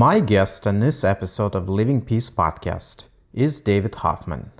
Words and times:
My 0.00 0.20
guest 0.20 0.66
on 0.66 0.80
this 0.80 1.04
episode 1.04 1.54
of 1.54 1.68
Living 1.68 2.00
Peace 2.00 2.30
podcast 2.30 3.04
is 3.34 3.60
David 3.60 3.96
Hoffman. 3.96 4.50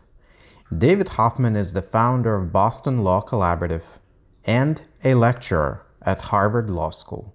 David 0.77 1.09
Hoffman 1.17 1.57
is 1.57 1.73
the 1.73 1.81
founder 1.81 2.35
of 2.35 2.53
Boston 2.53 3.03
Law 3.03 3.23
Collaborative 3.23 3.85
and 4.45 4.83
a 5.03 5.15
lecturer 5.15 5.87
at 6.03 6.21
Harvard 6.21 6.69
Law 6.69 6.91
School, 6.91 7.35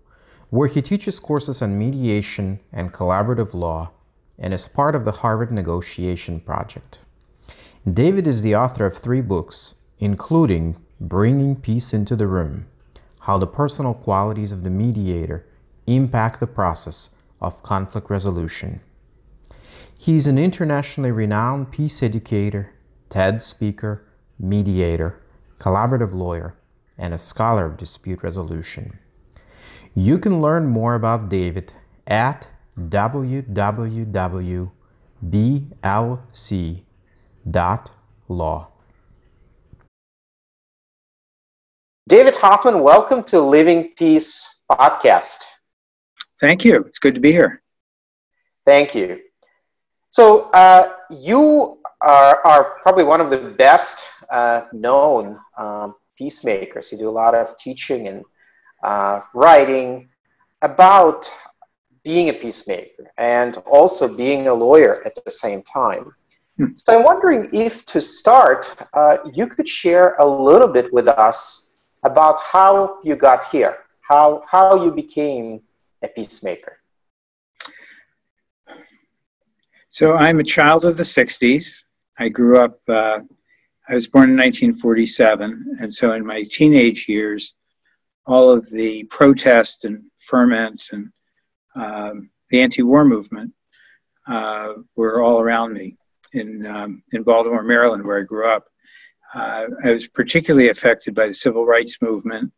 where 0.51 0.67
he 0.67 0.83
teaches 0.83 1.19
courses 1.19 1.63
on 1.63 1.79
mediation 1.79 2.59
and 2.71 2.93
collaborative 2.93 3.55
law 3.55 3.89
and 4.37 4.53
is 4.53 4.67
part 4.67 4.93
of 4.93 5.03
the 5.03 5.23
Harvard 5.23 5.51
Negotiation 5.51 6.39
Project. 6.39 6.99
David 7.91 8.27
is 8.27 8.43
the 8.43 8.55
author 8.55 8.85
of 8.85 8.95
three 8.95 9.21
books, 9.21 9.73
including 9.97 10.75
Bringing 11.01 11.55
Peace 11.55 11.91
into 11.91 12.15
the 12.15 12.27
Room 12.27 12.67
How 13.21 13.39
the 13.39 13.47
Personal 13.47 13.95
Qualities 13.95 14.51
of 14.51 14.63
the 14.63 14.69
Mediator 14.69 15.47
Impact 15.87 16.39
the 16.39 16.45
Process 16.45 17.09
of 17.41 17.63
conflict 17.63 18.09
resolution. 18.09 18.81
He 19.97 20.15
is 20.15 20.27
an 20.27 20.37
internationally 20.37 21.11
renowned 21.11 21.71
peace 21.71 22.03
educator, 22.03 22.73
TED 23.09 23.41
speaker, 23.41 24.05
mediator, 24.39 25.21
collaborative 25.59 26.13
lawyer, 26.13 26.55
and 26.97 27.13
a 27.13 27.17
scholar 27.17 27.65
of 27.65 27.77
dispute 27.77 28.21
resolution. 28.23 28.99
You 29.93 30.19
can 30.19 30.41
learn 30.41 30.67
more 30.67 30.95
about 30.95 31.29
David 31.29 31.73
at 32.05 32.47
www.blc.law. 32.79 33.47
David 42.07 42.35
Hoffman, 42.35 42.81
welcome 42.81 43.23
to 43.23 43.41
Living 43.41 43.89
Peace 43.97 44.61
podcast. 44.69 45.45
Thank 46.39 46.65
you. 46.65 46.83
It's 46.83 46.99
good 46.99 47.15
to 47.15 47.21
be 47.21 47.31
here. 47.31 47.61
Thank 48.65 48.95
you. 48.95 49.19
So, 50.09 50.49
uh, 50.51 50.93
you 51.09 51.79
are, 52.01 52.39
are, 52.45 52.79
probably 52.81 53.03
one 53.03 53.21
of 53.21 53.29
the 53.29 53.37
best 53.37 54.05
uh, 54.31 54.61
known 54.73 55.39
um, 55.57 55.95
peacemakers. 56.17 56.91
You 56.91 56.97
do 56.97 57.09
a 57.09 57.11
lot 57.11 57.35
of 57.35 57.57
teaching 57.57 58.07
and 58.07 58.23
uh, 58.83 59.21
writing 59.33 60.09
about 60.61 61.31
being 62.03 62.29
a 62.29 62.33
peacemaker 62.33 63.11
and 63.17 63.57
also 63.65 64.15
being 64.15 64.47
a 64.47 64.53
lawyer 64.53 65.03
at 65.05 65.17
the 65.23 65.31
same 65.31 65.61
time. 65.63 66.13
Hmm. 66.57 66.67
So, 66.75 66.97
I'm 66.97 67.03
wondering 67.03 67.49
if 67.51 67.85
to 67.85 68.01
start, 68.01 68.73
uh, 68.93 69.17
you 69.33 69.47
could 69.47 69.67
share 69.67 70.15
a 70.15 70.25
little 70.25 70.69
bit 70.69 70.91
with 70.93 71.07
us 71.07 71.79
about 72.03 72.39
how 72.39 72.99
you 73.03 73.15
got 73.15 73.45
here, 73.45 73.77
how, 74.01 74.43
how 74.49 74.83
you 74.83 74.91
became 74.91 75.61
a 76.05 76.07
peacemaker? 76.07 76.77
So 79.89 80.13
I'm 80.13 80.39
a 80.39 80.43
child 80.43 80.85
of 80.85 80.97
the 80.97 81.03
60s. 81.03 81.83
I 82.17 82.29
grew 82.29 82.59
up, 82.59 82.79
uh, 82.87 83.19
I 83.87 83.95
was 83.95 84.07
born 84.07 84.29
in 84.29 84.37
1947. 84.37 85.77
And 85.79 85.93
so 85.93 86.13
in 86.13 86.25
my 86.25 86.43
teenage 86.43 87.07
years, 87.07 87.55
all 88.25 88.49
of 88.49 88.69
the 88.71 89.03
protest 89.05 89.85
and 89.85 90.03
ferment 90.17 90.81
and 90.91 91.11
um, 91.75 92.29
the 92.49 92.61
anti 92.61 92.81
war 92.81 93.05
movement 93.05 93.53
uh, 94.27 94.73
were 94.95 95.21
all 95.21 95.39
around 95.39 95.73
me 95.73 95.97
in, 96.33 96.65
um, 96.65 97.03
in 97.13 97.23
Baltimore, 97.23 97.63
Maryland, 97.63 98.03
where 98.03 98.19
I 98.19 98.23
grew 98.23 98.47
up. 98.47 98.65
Uh, 99.33 99.67
I 99.83 99.91
was 99.91 100.07
particularly 100.07 100.69
affected 100.69 101.13
by 101.13 101.27
the 101.27 101.33
civil 101.33 101.65
rights 101.65 102.01
movement 102.01 102.51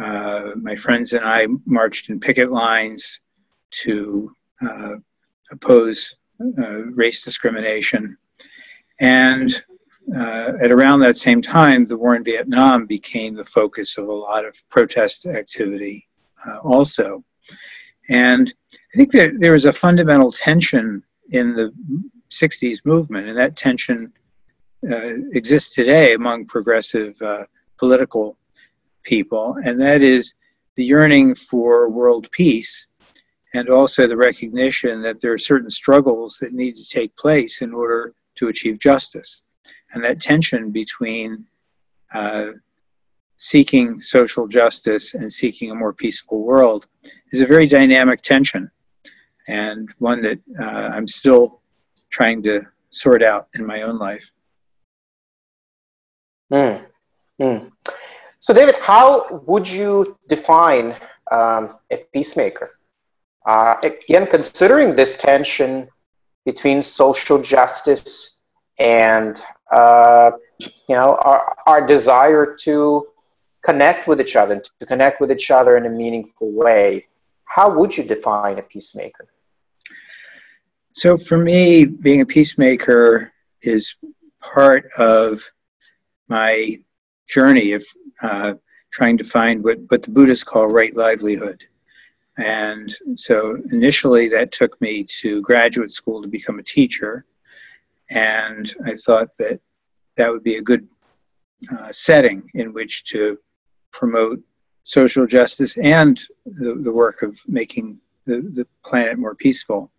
uh, 0.00 0.52
my 0.56 0.74
friends 0.74 1.12
and 1.12 1.24
I 1.24 1.46
marched 1.66 2.08
in 2.08 2.20
picket 2.20 2.50
lines 2.50 3.20
to 3.82 4.34
uh, 4.66 4.94
oppose 5.50 6.14
uh, 6.58 6.84
race 6.94 7.22
discrimination. 7.22 8.16
And 9.00 9.62
uh, 10.16 10.52
at 10.60 10.72
around 10.72 11.00
that 11.00 11.18
same 11.18 11.42
time, 11.42 11.84
the 11.84 11.98
war 11.98 12.16
in 12.16 12.24
Vietnam 12.24 12.86
became 12.86 13.34
the 13.34 13.44
focus 13.44 13.98
of 13.98 14.08
a 14.08 14.12
lot 14.12 14.44
of 14.44 14.56
protest 14.70 15.26
activity 15.26 16.08
uh, 16.46 16.58
also. 16.58 17.22
And 18.08 18.52
I 18.72 18.96
think 18.96 19.12
that 19.12 19.34
there 19.38 19.52
was 19.52 19.66
a 19.66 19.72
fundamental 19.72 20.32
tension 20.32 21.02
in 21.30 21.54
the 21.54 21.72
60s 22.30 22.84
movement, 22.84 23.28
and 23.28 23.36
that 23.36 23.56
tension 23.56 24.12
exists 24.82 25.74
today 25.74 26.14
among 26.14 26.46
progressive 26.46 27.20
political 27.76 28.36
people, 29.10 29.56
and 29.64 29.80
that 29.80 30.02
is 30.02 30.34
the 30.76 30.84
yearning 30.84 31.34
for 31.34 31.88
world 31.88 32.30
peace 32.30 32.86
and 33.54 33.68
also 33.68 34.06
the 34.06 34.16
recognition 34.16 35.02
that 35.02 35.20
there 35.20 35.32
are 35.32 35.48
certain 35.52 35.68
struggles 35.68 36.38
that 36.40 36.52
need 36.52 36.76
to 36.76 36.88
take 36.88 37.14
place 37.16 37.60
in 37.60 37.74
order 37.74 38.14
to 38.36 38.48
achieve 38.48 38.78
justice. 38.78 39.42
And 39.92 40.04
that 40.04 40.22
tension 40.22 40.70
between 40.70 41.44
uh, 42.14 42.52
seeking 43.36 44.00
social 44.00 44.46
justice 44.46 45.14
and 45.14 45.30
seeking 45.32 45.72
a 45.72 45.74
more 45.74 45.92
peaceful 45.92 46.42
world 46.42 46.86
is 47.32 47.40
a 47.40 47.46
very 47.46 47.66
dynamic 47.66 48.22
tension 48.22 48.70
and 49.48 49.88
one 49.98 50.22
that 50.22 50.38
uh, 50.60 50.90
I'm 50.94 51.08
still 51.08 51.60
trying 52.10 52.42
to 52.44 52.62
sort 52.90 53.22
out 53.22 53.48
in 53.54 53.66
my 53.66 53.82
own 53.82 53.98
life. 53.98 54.30
Mm. 56.52 56.86
Mm. 57.40 57.72
So, 58.40 58.54
David, 58.54 58.76
how 58.76 59.42
would 59.46 59.70
you 59.70 60.18
define 60.26 60.96
um, 61.30 61.76
a 61.90 61.98
peacemaker? 62.12 62.70
Uh, 63.44 63.74
again, 63.82 64.26
considering 64.26 64.94
this 64.94 65.18
tension 65.18 65.88
between 66.46 66.80
social 66.80 67.40
justice 67.40 68.42
and 68.78 69.42
uh, 69.70 70.30
you 70.58 70.94
know 70.96 71.16
our, 71.20 71.54
our 71.66 71.86
desire 71.86 72.56
to 72.60 73.06
connect 73.62 74.08
with 74.08 74.22
each 74.22 74.36
other, 74.36 74.54
and 74.54 74.64
to 74.80 74.86
connect 74.86 75.20
with 75.20 75.30
each 75.30 75.50
other 75.50 75.76
in 75.76 75.84
a 75.84 75.90
meaningful 75.90 76.50
way, 76.50 77.06
how 77.44 77.70
would 77.70 77.94
you 77.94 78.04
define 78.04 78.58
a 78.58 78.62
peacemaker? 78.62 79.28
So, 80.92 81.18
for 81.18 81.36
me, 81.36 81.84
being 81.84 82.22
a 82.22 82.26
peacemaker 82.26 83.32
is 83.60 83.94
part 84.40 84.90
of 84.96 85.42
my 86.28 86.80
journey 87.28 87.72
of 87.72 87.84
uh, 88.22 88.54
trying 88.90 89.16
to 89.18 89.24
find 89.24 89.62
what, 89.62 89.78
what 89.88 90.02
the 90.02 90.10
Buddhists 90.10 90.44
call 90.44 90.66
right 90.66 90.94
livelihood. 90.94 91.64
And 92.36 92.94
so 93.16 93.56
initially 93.70 94.28
that 94.28 94.52
took 94.52 94.80
me 94.80 95.04
to 95.20 95.42
graduate 95.42 95.92
school 95.92 96.22
to 96.22 96.28
become 96.28 96.58
a 96.58 96.62
teacher. 96.62 97.24
And 98.10 98.72
I 98.84 98.94
thought 98.94 99.36
that 99.38 99.60
that 100.16 100.30
would 100.30 100.42
be 100.42 100.56
a 100.56 100.62
good 100.62 100.88
uh, 101.72 101.92
setting 101.92 102.50
in 102.54 102.72
which 102.72 103.04
to 103.04 103.38
promote 103.92 104.40
social 104.84 105.26
justice 105.26 105.76
and 105.78 106.18
the, 106.46 106.74
the 106.74 106.92
work 106.92 107.22
of 107.22 107.40
making 107.46 108.00
the, 108.24 108.40
the 108.40 108.66
planet 108.84 109.18
more 109.18 109.34
peaceful. 109.34 109.90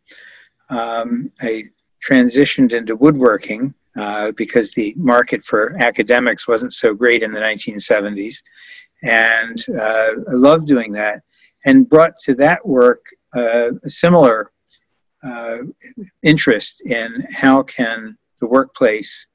Um, 0.70 1.32
I 1.42 1.66
transitioned 2.04 2.74
into 2.74 2.96
woodworking 2.96 3.74
uh, 3.98 4.32
because 4.38 4.74
the 4.74 4.94
market 4.96 5.44
for 5.44 5.76
academics 5.80 6.48
wasn't 6.48 6.72
so 6.72 6.94
great 6.94 7.24
in 7.24 7.32
the 7.32 7.40
1970s. 7.40 8.42
And 9.04 9.64
uh, 9.78 10.12
I 10.30 10.34
loved 10.34 10.68
doing 10.68 10.92
that 10.94 11.24
and 11.66 11.90
brought 11.90 12.18
to 12.24 12.36
that 12.36 12.66
work 12.66 13.06
uh, 13.36 13.72
a 13.84 13.90
similar 13.90 14.52
uh, 15.24 15.60
interest 16.24 16.82
in 16.82 17.26
how 17.32 17.64
can 17.64 18.18
the 18.40 18.48
workplace 18.48 19.28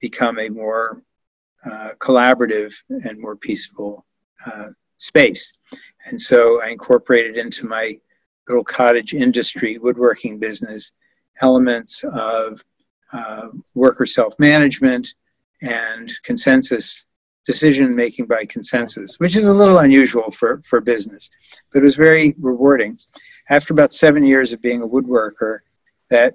become 0.00 0.38
a 0.38 0.48
more 0.48 1.02
collaborative 1.98 2.72
and 2.88 3.18
more 3.18 3.36
peaceful 3.36 4.06
space. 4.96 5.52
And 6.06 6.20
so 6.20 6.62
I 6.62 6.68
incorporated 6.68 7.36
into 7.36 7.66
my 7.66 7.98
little 8.48 8.64
cottage 8.64 9.12
industry 9.12 9.76
woodworking 9.78 10.38
business 10.38 10.92
elements 11.40 12.04
of 12.04 12.64
uh, 13.12 13.48
worker 13.74 14.06
self 14.06 14.38
management, 14.38 15.14
and 15.62 16.12
consensus 16.22 17.06
decision 17.48 17.96
making 17.96 18.26
by 18.26 18.44
consensus, 18.44 19.18
which 19.18 19.34
is 19.34 19.46
a 19.46 19.54
little 19.54 19.78
unusual 19.78 20.30
for, 20.30 20.60
for 20.64 20.82
business, 20.82 21.30
but 21.72 21.78
it 21.78 21.82
was 21.82 21.96
very 21.96 22.34
rewarding. 22.38 22.98
After 23.48 23.72
about 23.72 23.94
seven 23.94 24.22
years 24.22 24.52
of 24.52 24.60
being 24.60 24.82
a 24.82 24.86
woodworker, 24.86 25.60
that 26.10 26.34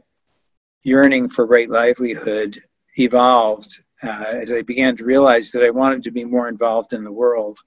yearning 0.81 1.29
for 1.29 1.45
right 1.45 1.69
livelihood 1.69 2.59
evolved 2.95 3.79
uh, 4.01 4.25
as 4.27 4.51
I 4.51 4.63
began 4.63 4.97
to 4.97 5.05
realize 5.05 5.51
that 5.51 5.63
I 5.63 5.69
wanted 5.69 6.01
to 6.03 6.11
be 6.11 6.25
more 6.25 6.47
involved 6.49 6.93
in 6.93 7.03
the 7.03 7.11
world 7.11 7.59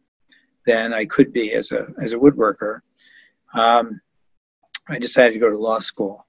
than 0.66 0.92
I 0.92 1.06
could 1.06 1.32
be 1.32 1.52
as 1.52 1.70
a, 1.70 1.86
as 2.02 2.12
a 2.12 2.18
woodworker. 2.18 2.80
Um, 3.54 4.00
I 4.88 4.98
decided 4.98 5.34
to 5.34 5.38
go 5.38 5.50
to 5.50 5.56
law 5.58 5.78
school. 5.78 6.26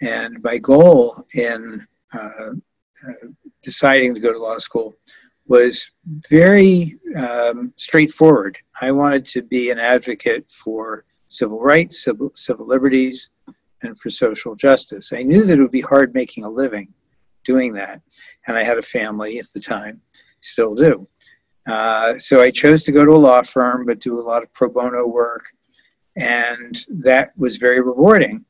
And 0.00 0.42
my 0.42 0.58
goal 0.58 1.24
in 1.34 1.86
uh, 2.12 2.50
deciding 3.62 4.14
to 4.14 4.20
go 4.20 4.32
to 4.32 4.38
law 4.38 4.58
school 4.58 4.94
was 5.46 5.90
very 6.30 6.98
um, 7.16 7.72
straightforward. 7.76 8.58
I 8.80 8.92
wanted 8.92 9.26
to 9.26 9.42
be 9.42 9.70
an 9.70 9.78
advocate 9.78 10.50
for 10.50 11.04
civil 11.28 11.60
rights, 11.60 12.04
civil, 12.04 12.30
civil 12.34 12.66
liberties, 12.66 13.30
and 13.82 13.98
for 13.98 14.10
social 14.10 14.54
justice. 14.54 15.12
I 15.12 15.22
knew 15.22 15.44
that 15.44 15.58
it 15.58 15.62
would 15.62 15.72
be 15.72 15.80
hard 15.80 16.14
making 16.14 16.44
a 16.44 16.48
living 16.48 16.92
doing 17.44 17.72
that, 17.74 18.00
and 18.46 18.56
I 18.56 18.62
had 18.62 18.78
a 18.78 18.82
family 18.82 19.38
at 19.38 19.52
the 19.52 19.60
time, 19.60 20.00
still 20.40 20.74
do. 20.74 21.08
Uh, 21.66 22.18
so 22.18 22.40
I 22.40 22.50
chose 22.50 22.84
to 22.84 22.92
go 22.92 23.04
to 23.04 23.12
a 23.12 23.24
law 23.28 23.42
firm, 23.42 23.86
but 23.86 24.00
do 24.00 24.18
a 24.18 24.22
lot 24.22 24.42
of 24.42 24.52
pro 24.52 24.68
bono 24.68 25.06
work, 25.06 25.46
and 26.16 26.84
that 26.88 27.36
was 27.36 27.56
very 27.56 27.80
rewarding. 27.80 28.44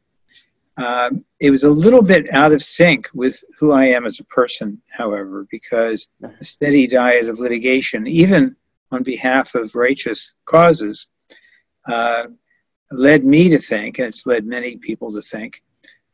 Um, 0.83 1.25
it 1.39 1.51
was 1.53 1.63
a 1.63 1.71
little 1.71 2.03
bit 2.03 2.33
out 2.35 2.53
of 2.53 2.61
sync 2.61 3.09
with 3.15 3.43
who 3.57 3.71
I 3.73 3.85
am 3.85 4.05
as 4.05 4.19
a 4.19 4.25
person, 4.25 4.83
however, 4.91 5.47
because 5.49 6.09
a 6.25 6.45
steady 6.45 6.89
diet 6.89 7.29
of 7.29 7.39
litigation, 7.39 8.07
even 8.09 8.57
on 8.91 9.05
behalf 9.05 9.55
of 9.55 9.77
righteous 9.77 10.35
causes, 10.45 11.09
uh, 11.87 12.27
led 12.91 13.23
me 13.23 13.49
to 13.49 13.59
think, 13.59 13.99
and 13.99 14.09
it's 14.09 14.27
led 14.27 14.45
many 14.45 14.77
people 14.77 15.13
to 15.13 15.23
think, 15.23 15.63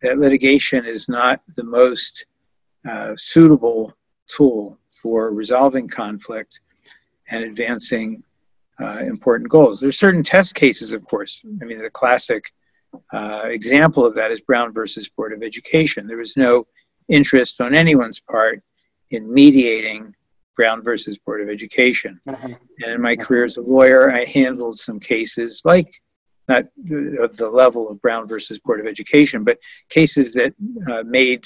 that 0.03 0.19
litigation 0.19 0.85
is 0.85 1.09
not 1.09 1.41
the 1.56 1.64
most 1.64 2.26
uh, 2.87 3.14
suitable 3.17 3.94
tool 4.26 4.79
for 4.88 5.32
resolving 5.32 5.88
conflict 5.88 6.61
and 7.31 7.43
advancing 7.43 8.23
uh, 8.81 9.03
important 9.06 9.49
goals. 9.49 9.81
There's 9.81 9.99
certain 9.99 10.23
test 10.23 10.55
cases, 10.55 10.93
of 10.93 11.05
course. 11.06 11.43
I 11.62 11.64
mean, 11.64 11.79
the 11.79 11.91
classic 11.91 12.53
uh, 13.12 13.43
example 13.46 14.06
of 14.06 14.14
that 14.14 14.31
is 14.31 14.40
Brown 14.40 14.73
versus 14.73 15.08
Board 15.08 15.32
of 15.32 15.43
Education. 15.43 16.06
There 16.06 16.17
was 16.17 16.37
no 16.37 16.67
interest 17.08 17.61
on 17.61 17.75
anyone's 17.75 18.20
part 18.20 18.62
in 19.11 19.32
mediating 19.32 20.14
Brown 20.56 20.82
versus 20.82 21.19
Board 21.19 21.40
of 21.40 21.49
Education. 21.49 22.20
Mm-hmm. 22.29 22.52
And 22.82 22.93
in 22.93 23.00
my 23.00 23.17
career 23.17 23.44
as 23.44 23.56
a 23.56 23.62
lawyer, 23.62 24.11
I 24.11 24.25
handled 24.25 24.79
some 24.79 25.00
cases 25.00 25.62
like 25.64 26.02
not 26.49 26.64
of 27.20 27.37
the 27.37 27.50
level 27.52 27.90
of 27.90 28.00
Brown 28.00 28.26
versus 28.26 28.58
Board 28.58 28.81
of 28.81 28.87
Education, 28.87 29.44
but 29.44 29.58
cases 29.90 30.32
that 30.32 30.55
uh, 30.90 31.05
made 31.05 31.44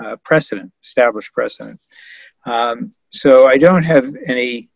uh, 0.00 0.16
precedent, 0.24 0.72
established 0.82 1.32
precedent. 1.32 1.80
Um, 2.46 2.92
so 3.08 3.46
I 3.46 3.58
don't 3.58 3.82
have 3.82 4.14
any 4.26 4.70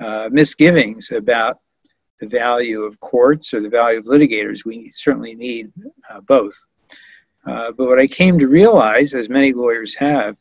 uh, 0.00 0.28
misgivings 0.32 1.12
about 1.12 1.58
the 2.20 2.28
value 2.28 2.82
of 2.82 3.00
courts 3.00 3.52
or 3.54 3.60
the 3.60 3.68
value 3.68 3.98
of 3.98 4.06
litigators. 4.06 4.64
We 4.64 4.90
certainly 4.90 5.34
need 5.34 5.72
uh, 6.10 6.20
both. 6.20 6.54
Uh, 7.46 7.72
but 7.72 7.88
what 7.88 7.98
I 7.98 8.06
came 8.06 8.38
to 8.38 8.48
realize, 8.48 9.14
as 9.14 9.28
many 9.28 9.52
lawyers 9.52 9.94
have, 9.96 10.36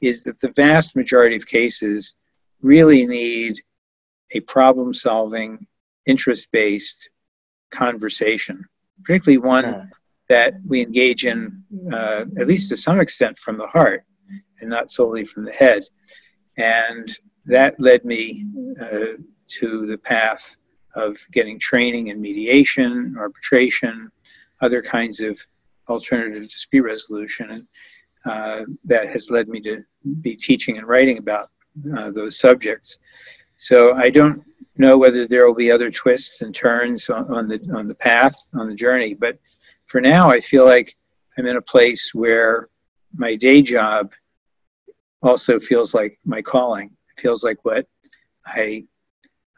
is 0.00 0.24
that 0.24 0.40
the 0.40 0.52
vast 0.52 0.94
majority 0.94 1.36
of 1.36 1.46
cases 1.46 2.14
really 2.62 3.06
need 3.06 3.60
a 4.32 4.40
problem 4.40 4.94
solving, 4.94 5.66
interest 6.06 6.48
based 6.52 7.10
conversation, 7.70 8.64
particularly 9.02 9.38
one 9.38 9.90
that 10.28 10.54
we 10.66 10.80
engage 10.80 11.26
in, 11.26 11.62
uh, 11.92 12.24
at 12.38 12.46
least 12.46 12.68
to 12.68 12.76
some 12.76 13.00
extent, 13.00 13.38
from 13.38 13.58
the 13.58 13.66
heart 13.66 14.04
and 14.60 14.70
not 14.70 14.90
solely 14.90 15.24
from 15.24 15.44
the 15.44 15.52
head. 15.52 15.84
And 16.56 17.12
that 17.46 17.78
led 17.78 18.04
me 18.04 18.46
uh, 18.80 19.18
to 19.48 19.86
the 19.86 19.98
path 19.98 20.56
of 20.94 21.18
getting 21.32 21.58
training 21.58 22.08
in 22.08 22.20
mediation, 22.20 23.16
arbitration, 23.18 24.10
other 24.60 24.82
kinds 24.82 25.20
of 25.20 25.38
alternative 25.88 26.48
dispute 26.48 26.84
resolution. 26.84 27.50
And 27.50 27.66
uh, 28.26 28.64
that 28.84 29.10
has 29.10 29.30
led 29.30 29.48
me 29.48 29.60
to 29.60 29.84
be 30.22 30.34
teaching 30.34 30.78
and 30.78 30.86
writing 30.86 31.18
about 31.18 31.50
uh, 31.96 32.10
those 32.10 32.38
subjects. 32.38 32.98
So 33.56 33.94
I 33.94 34.10
don't 34.10 34.42
know 34.76 34.96
whether 34.96 35.26
there 35.26 35.46
will 35.46 35.54
be 35.54 35.70
other 35.70 35.90
twists 35.90 36.42
and 36.42 36.54
turns 36.54 37.10
on, 37.10 37.32
on, 37.32 37.48
the 37.48 37.60
on 37.74 37.86
the 37.86 37.94
path 37.94 38.36
on 38.54 38.68
the 38.68 38.74
journey, 38.74 39.14
but 39.14 39.38
for 39.86 40.00
now, 40.00 40.28
I 40.28 40.40
feel 40.40 40.64
like 40.64 40.96
I'm 41.38 41.46
in 41.46 41.56
a 41.56 41.62
place 41.62 42.14
where 42.14 42.68
my 43.14 43.36
day 43.36 43.62
job 43.62 44.12
also 45.22 45.60
feels 45.60 45.94
like 45.94 46.18
my 46.24 46.42
calling. 46.42 46.90
It 47.16 47.20
feels 47.20 47.44
like 47.44 47.58
what 47.64 47.86
I 48.44 48.86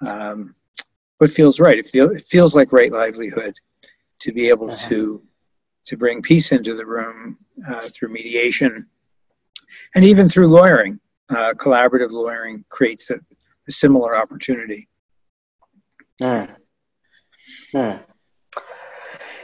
um, 0.06 0.54
what 1.18 1.30
feels 1.30 1.60
right. 1.60 1.78
It, 1.78 1.86
feel, 1.86 2.10
it 2.10 2.24
feels 2.24 2.54
like 2.54 2.72
right 2.72 2.92
livelihood 2.92 3.56
to 4.20 4.32
be 4.32 4.48
able 4.48 4.70
uh-huh. 4.70 4.88
to 4.88 5.22
to 5.86 5.96
bring 5.96 6.20
peace 6.20 6.50
into 6.50 6.74
the 6.74 6.84
room 6.84 7.38
uh, 7.68 7.80
through 7.80 8.08
mediation 8.08 8.86
and 9.94 10.04
even 10.04 10.28
through 10.28 10.48
lawyering. 10.48 10.98
Uh, 11.28 11.54
collaborative 11.54 12.10
lawyering 12.10 12.64
creates 12.68 13.10
a, 13.10 13.14
a 13.14 13.70
similar 13.70 14.16
opportunity. 14.16 14.88
Mm. 16.20 16.54
Mm. 17.72 18.02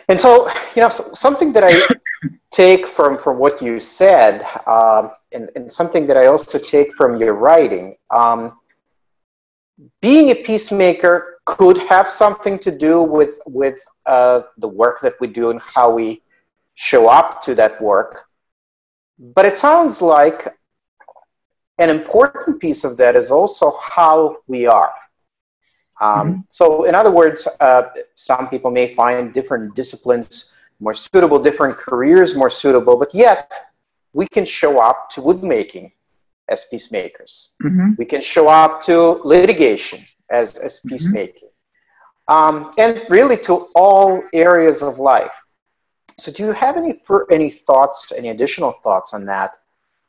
And 0.08 0.20
so, 0.20 0.48
you 0.74 0.82
know, 0.82 0.88
something 0.88 1.52
that 1.52 1.64
I 1.64 2.28
take 2.50 2.86
from 2.86 3.18
from 3.18 3.38
what 3.38 3.62
you 3.62 3.78
said, 3.78 4.44
um, 4.66 5.12
and, 5.32 5.48
and 5.54 5.70
something 5.70 6.06
that 6.08 6.16
I 6.16 6.26
also 6.26 6.58
take 6.58 6.92
from 6.94 7.16
your 7.16 7.34
writing, 7.34 7.96
um, 8.10 8.58
being 10.00 10.30
a 10.30 10.34
peacemaker 10.34 11.31
could 11.44 11.78
have 11.78 12.08
something 12.08 12.58
to 12.58 12.70
do 12.70 13.02
with 13.02 13.40
with 13.46 13.78
uh, 14.06 14.42
the 14.58 14.68
work 14.68 15.00
that 15.02 15.14
we 15.20 15.26
do 15.26 15.50
and 15.50 15.60
how 15.60 15.90
we 15.90 16.22
show 16.74 17.08
up 17.08 17.42
to 17.42 17.54
that 17.54 17.80
work. 17.80 18.24
But 19.18 19.44
it 19.44 19.56
sounds 19.56 20.00
like 20.02 20.48
an 21.78 21.90
important 21.90 22.60
piece 22.60 22.84
of 22.84 22.96
that 22.96 23.16
is 23.16 23.30
also 23.30 23.72
how 23.80 24.38
we 24.46 24.66
are. 24.66 24.94
Um, 26.00 26.10
mm-hmm. 26.10 26.40
So, 26.48 26.84
in 26.84 26.94
other 26.94 27.10
words, 27.10 27.48
uh, 27.60 27.82
some 28.14 28.48
people 28.48 28.70
may 28.70 28.94
find 28.94 29.32
different 29.32 29.74
disciplines 29.74 30.56
more 30.80 30.94
suitable, 30.94 31.38
different 31.38 31.76
careers 31.76 32.34
more 32.34 32.50
suitable, 32.50 32.96
but 32.96 33.14
yet 33.14 33.52
we 34.12 34.26
can 34.26 34.44
show 34.44 34.80
up 34.80 35.08
to 35.10 35.22
woodmaking 35.22 35.92
as 36.48 36.64
peacemakers. 36.70 37.54
Mm-hmm. 37.62 37.92
We 37.98 38.04
can 38.04 38.20
show 38.20 38.48
up 38.48 38.80
to 38.82 39.20
litigation 39.24 40.00
as, 40.32 40.56
as 40.58 40.78
mm-hmm. 40.78 40.88
peacemaking. 40.88 41.48
Um, 42.28 42.72
and 42.78 43.02
really 43.08 43.36
to 43.38 43.68
all 43.74 44.22
areas 44.32 44.82
of 44.82 44.98
life. 44.98 45.34
So, 46.18 46.30
do 46.30 46.44
you 46.44 46.52
have 46.52 46.76
any 46.76 46.94
any 47.30 47.50
thoughts, 47.50 48.12
any 48.16 48.28
additional 48.30 48.72
thoughts 48.84 49.12
on 49.12 49.24
that? 49.26 49.52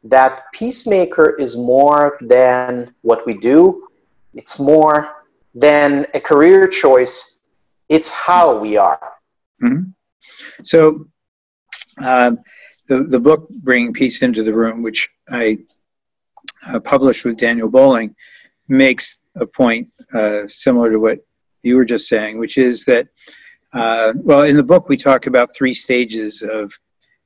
That 0.04 0.44
peacemaker 0.54 1.36
is 1.40 1.56
more 1.56 2.18
than 2.22 2.94
what 3.02 3.26
we 3.26 3.34
do; 3.34 3.88
it's 4.34 4.60
more 4.60 5.26
than 5.56 6.06
a 6.14 6.20
career 6.20 6.68
choice. 6.68 7.42
It's 7.90 8.10
how 8.12 8.58
we 8.58 8.78
are. 8.78 9.14
Mm-hmm. 9.62 9.90
So, 10.64 11.06
uh, 12.02 12.32
the 12.88 13.04
the 13.04 13.20
book 13.20 13.50
"Bringing 13.50 13.94
Peace 13.94 14.22
into 14.22 14.44
the 14.44 14.54
Room," 14.54 14.84
which 14.84 15.10
I 15.30 15.60
uh, 16.68 16.80
published 16.80 17.26
with 17.26 17.38
Daniel 17.38 17.70
Bowling, 17.70 18.16
makes 18.70 19.24
a 19.36 19.46
point 19.46 19.90
uh, 20.14 20.48
similar 20.48 20.92
to 20.92 21.00
what 21.00 21.20
you 21.64 21.76
were 21.76 21.86
just 21.86 22.08
saying, 22.08 22.38
which 22.38 22.58
is 22.58 22.86
that 22.86 23.08
uh, 23.74 24.14
well, 24.18 24.44
in 24.44 24.56
the 24.56 24.64
book, 24.64 24.88
we 24.88 24.96
talk 24.96 25.26
about 25.26 25.56
three 25.56 25.74
stages 25.74 26.44
of 26.44 26.72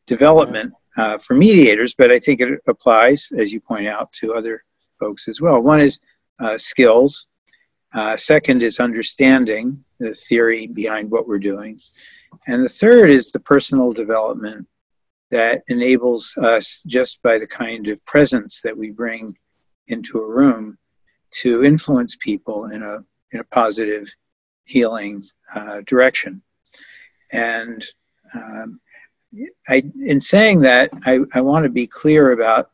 development 0.06 0.74
uh, 0.96 1.18
for 1.18 1.36
mediators, 1.36 1.94
but 1.94 2.10
I 2.10 2.20
think 2.20 2.40
it 2.40 2.60
applies, 2.68 3.32
as 3.38 3.52
you 3.52 3.60
point 3.60 3.88
out, 3.88 4.12
to 4.14 4.34
other 4.34 4.64
folks 5.00 5.28
as 5.28 5.42
well. 5.42 5.62
One 5.62 5.82
is 5.82 6.00
uh, 6.40 6.58
skills, 6.58 7.28
uh, 7.94 8.16
second 8.16 8.64
is 8.64 8.80
understanding 8.80 9.84
the 10.00 10.14
theory 10.14 10.68
behind 10.68 11.12
what 11.12 11.28
we're 11.28 11.40
doing. 11.40 11.80
And 12.48 12.64
the 12.64 12.70
third 12.70 13.10
is 13.10 13.32
the 13.32 13.40
personal 13.42 13.92
development 13.92 14.68
that 15.30 15.64
enables 15.68 16.36
us, 16.38 16.82
just 16.88 17.22
by 17.22 17.38
the 17.38 17.48
kind 17.48 17.88
of 17.88 18.04
presence 18.06 18.62
that 18.62 18.78
we 18.78 18.92
bring 18.92 19.36
into 19.88 20.20
a 20.20 20.28
room, 20.28 20.78
to 21.42 21.64
influence 21.64 22.16
people 22.20 22.66
in 22.66 22.84
a, 22.84 23.04
in 23.32 23.40
a 23.40 23.44
positive 23.46 24.14
healing 24.66 25.24
uh, 25.56 25.82
direction. 25.86 26.42
And 27.32 27.84
um, 28.34 28.80
I, 29.68 29.84
in 30.06 30.20
saying 30.20 30.62
that, 30.62 30.90
I, 31.06 31.20
I 31.34 31.42
want 31.42 31.64
to 31.64 31.70
be 31.70 31.88
clear 31.88 32.32
about 32.32 32.72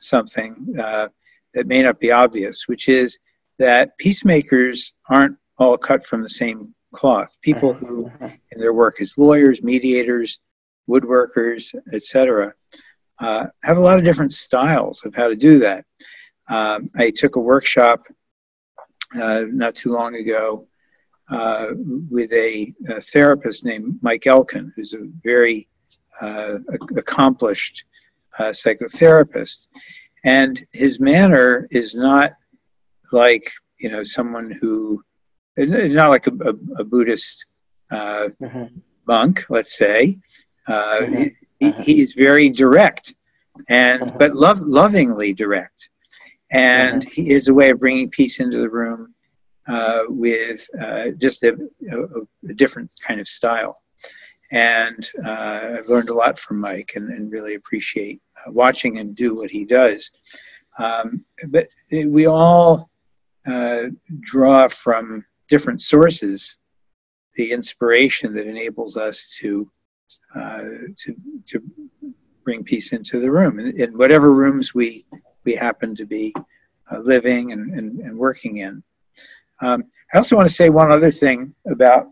something 0.00 0.74
uh, 0.78 1.08
that 1.54 1.66
may 1.66 1.82
not 1.82 2.00
be 2.00 2.10
obvious, 2.10 2.68
which 2.68 2.88
is 2.88 3.18
that 3.58 3.96
peacemakers 3.98 4.92
aren't 5.08 5.36
all 5.58 5.78
cut 5.78 6.04
from 6.04 6.22
the 6.22 6.28
same 6.28 6.74
cloth. 6.92 7.36
People 7.40 7.72
who, 7.72 8.10
in 8.20 8.60
their 8.60 8.72
work 8.72 9.00
as 9.00 9.16
lawyers, 9.16 9.62
mediators, 9.62 10.40
woodworkers, 10.88 11.74
etc., 11.92 12.52
uh, 13.20 13.46
have 13.62 13.76
a 13.76 13.80
lot 13.80 13.98
of 13.98 14.04
different 14.04 14.32
styles 14.32 15.04
of 15.04 15.14
how 15.14 15.28
to 15.28 15.36
do 15.36 15.58
that. 15.58 15.84
Um, 16.48 16.88
I 16.96 17.10
took 17.10 17.36
a 17.36 17.40
workshop 17.40 18.02
uh, 19.20 19.44
not 19.48 19.74
too 19.74 19.92
long 19.92 20.16
ago 20.16 20.66
uh, 21.30 21.68
with 22.10 22.32
a, 22.32 22.72
a, 22.88 23.00
therapist 23.00 23.64
named 23.64 23.98
Mike 24.02 24.26
Elkin, 24.26 24.72
who's 24.76 24.92
a 24.92 25.08
very 25.22 25.68
uh, 26.20 26.56
accomplished 26.96 27.84
uh, 28.38 28.44
psychotherapist. 28.44 29.68
And 30.24 30.64
his 30.72 31.00
manner 31.00 31.66
is 31.70 31.94
not 31.94 32.32
like, 33.12 33.50
you 33.78 33.90
know, 33.90 34.04
someone 34.04 34.50
who, 34.50 35.02
not 35.56 36.10
like 36.10 36.26
a, 36.26 36.32
a, 36.32 36.80
a 36.80 36.84
Buddhist 36.84 37.46
uh, 37.90 38.28
mm-hmm. 38.40 38.76
monk, 39.06 39.44
let's 39.48 39.76
say. 39.76 40.18
Uh, 40.66 41.00
mm-hmm. 41.00 41.22
he, 41.60 41.72
he, 41.82 42.00
is 42.00 42.14
very 42.14 42.48
direct, 42.48 43.14
and 43.68 44.00
mm-hmm. 44.00 44.18
but 44.18 44.34
love, 44.34 44.60
lovingly 44.60 45.32
direct, 45.32 45.90
and 46.54 47.02
mm-hmm. 47.02 47.22
he 47.22 47.30
is 47.32 47.48
a 47.48 47.54
way 47.54 47.70
of 47.70 47.80
bringing 47.80 48.08
peace 48.08 48.40
into 48.40 48.58
the 48.58 48.70
room 48.70 49.14
uh, 49.66 50.04
with 50.08 50.66
uh, 50.80 51.10
just 51.18 51.42
a, 51.42 51.56
a, 51.90 52.02
a, 52.48 52.54
different 52.54 52.90
kind 53.06 53.20
of 53.20 53.26
style. 53.26 53.82
And 54.52 55.10
uh, 55.24 55.76
I've 55.78 55.88
learned 55.88 56.10
a 56.10 56.14
lot 56.14 56.38
from 56.38 56.60
Mike, 56.60 56.92
and, 56.96 57.10
and 57.10 57.32
really 57.32 57.54
appreciate 57.54 58.20
uh, 58.38 58.52
watching 58.52 58.96
him 58.96 59.14
do 59.14 59.34
what 59.34 59.50
he 59.50 59.64
does. 59.64 60.12
Um, 60.78 61.24
but 61.48 61.68
we 61.90 62.26
all 62.26 62.90
uh, 63.46 63.86
draw 64.20 64.68
from 64.68 65.24
different 65.48 65.80
sources 65.80 66.58
the 67.34 67.52
inspiration 67.52 68.32
that 68.34 68.46
enables 68.46 68.96
us 68.96 69.36
to 69.40 69.70
uh, 70.36 70.62
to 70.98 71.16
to 71.46 71.62
bring 72.44 72.62
peace 72.62 72.92
into 72.92 73.18
the 73.18 73.30
room 73.30 73.58
in, 73.58 73.80
in 73.80 73.96
whatever 73.98 74.32
rooms 74.32 74.74
we 74.74 75.04
we 75.44 75.54
happen 75.54 75.94
to 75.94 76.06
be 76.06 76.34
uh, 76.90 76.98
living 76.98 77.52
and, 77.52 77.72
and, 77.72 78.00
and, 78.00 78.16
working 78.16 78.58
in. 78.58 78.82
Um, 79.60 79.84
I 80.12 80.18
also 80.18 80.36
want 80.36 80.48
to 80.48 80.54
say 80.54 80.68
one 80.68 80.90
other 80.90 81.10
thing 81.10 81.54
about 81.66 82.08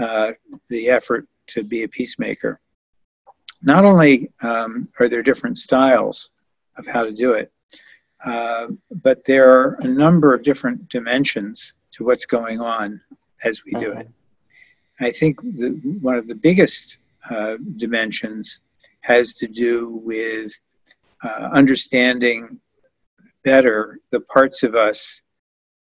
uh, 0.00 0.32
the 0.68 0.88
effort 0.88 1.26
to 1.48 1.64
be 1.64 1.82
a 1.82 1.88
peacemaker. 1.88 2.60
Not 3.62 3.84
only 3.84 4.30
um, 4.42 4.88
are 4.98 5.08
there 5.08 5.22
different 5.22 5.58
styles 5.58 6.30
of 6.76 6.86
how 6.86 7.04
to 7.04 7.12
do 7.12 7.32
it, 7.32 7.52
uh, 8.24 8.68
but 9.02 9.24
there 9.24 9.50
are 9.50 9.76
a 9.80 9.88
number 9.88 10.34
of 10.34 10.42
different 10.42 10.88
dimensions 10.88 11.74
to 11.92 12.04
what's 12.04 12.26
going 12.26 12.60
on 12.60 13.00
as 13.44 13.64
we 13.64 13.72
do 13.72 13.92
it. 13.92 14.08
I 15.00 15.10
think 15.10 15.40
the, 15.40 15.70
one 16.00 16.14
of 16.14 16.28
the 16.28 16.34
biggest 16.34 16.98
uh, 17.30 17.56
dimensions 17.76 18.60
has 19.00 19.34
to 19.34 19.46
do 19.46 20.00
with 20.04 20.52
uh, 21.22 21.48
understanding 21.52 22.60
better 23.44 23.98
the 24.10 24.20
parts 24.20 24.62
of 24.62 24.74
us 24.74 25.22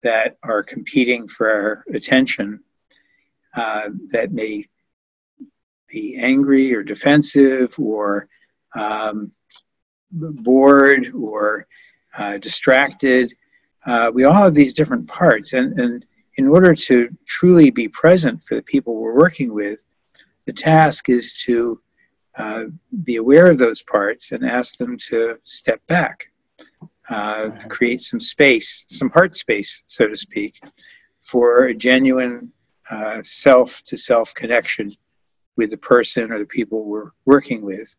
that 0.02 0.36
are 0.42 0.62
competing 0.62 1.28
for 1.28 1.50
our 1.50 1.84
attention 1.94 2.60
uh, 3.54 3.90
that 4.08 4.32
may 4.32 4.66
be 5.88 6.16
angry 6.16 6.74
or 6.74 6.82
defensive 6.82 7.74
or 7.78 8.28
um, 8.74 9.30
bored 10.10 11.12
or 11.14 11.66
uh, 12.16 12.38
distracted. 12.38 13.32
Uh, 13.86 14.10
we 14.12 14.24
all 14.24 14.32
have 14.32 14.54
these 14.54 14.72
different 14.72 15.06
parts, 15.06 15.52
and, 15.52 15.78
and 15.78 16.06
in 16.36 16.46
order 16.48 16.74
to 16.74 17.08
truly 17.26 17.70
be 17.70 17.88
present 17.88 18.42
for 18.42 18.54
the 18.54 18.62
people 18.62 18.96
we're 18.96 19.18
working 19.18 19.52
with, 19.52 19.84
the 20.46 20.52
task 20.52 21.08
is 21.08 21.36
to 21.36 21.80
uh, 22.36 22.64
be 23.04 23.16
aware 23.16 23.50
of 23.50 23.58
those 23.58 23.82
parts 23.82 24.32
and 24.32 24.44
ask 24.44 24.76
them 24.78 24.96
to 24.96 25.38
step 25.44 25.80
back, 25.86 26.32
uh, 27.08 27.50
create 27.68 28.00
some 28.00 28.20
space, 28.20 28.86
some 28.88 29.10
heart 29.10 29.34
space, 29.34 29.82
so 29.86 30.06
to 30.06 30.16
speak, 30.16 30.62
for 31.20 31.64
a 31.64 31.74
genuine 31.74 32.52
self 33.22 33.82
to 33.82 33.96
self 33.96 34.34
connection 34.34 34.90
with 35.56 35.70
the 35.70 35.76
person 35.76 36.32
or 36.32 36.38
the 36.38 36.46
people 36.46 36.84
we're 36.84 37.10
working 37.24 37.64
with. 37.64 37.94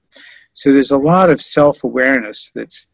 So 0.54 0.72
there's 0.72 0.92
a 0.92 0.98
lot 0.98 1.30
of 1.30 1.42
self 1.42 1.84
awareness 1.84 2.52
that's 2.54 2.88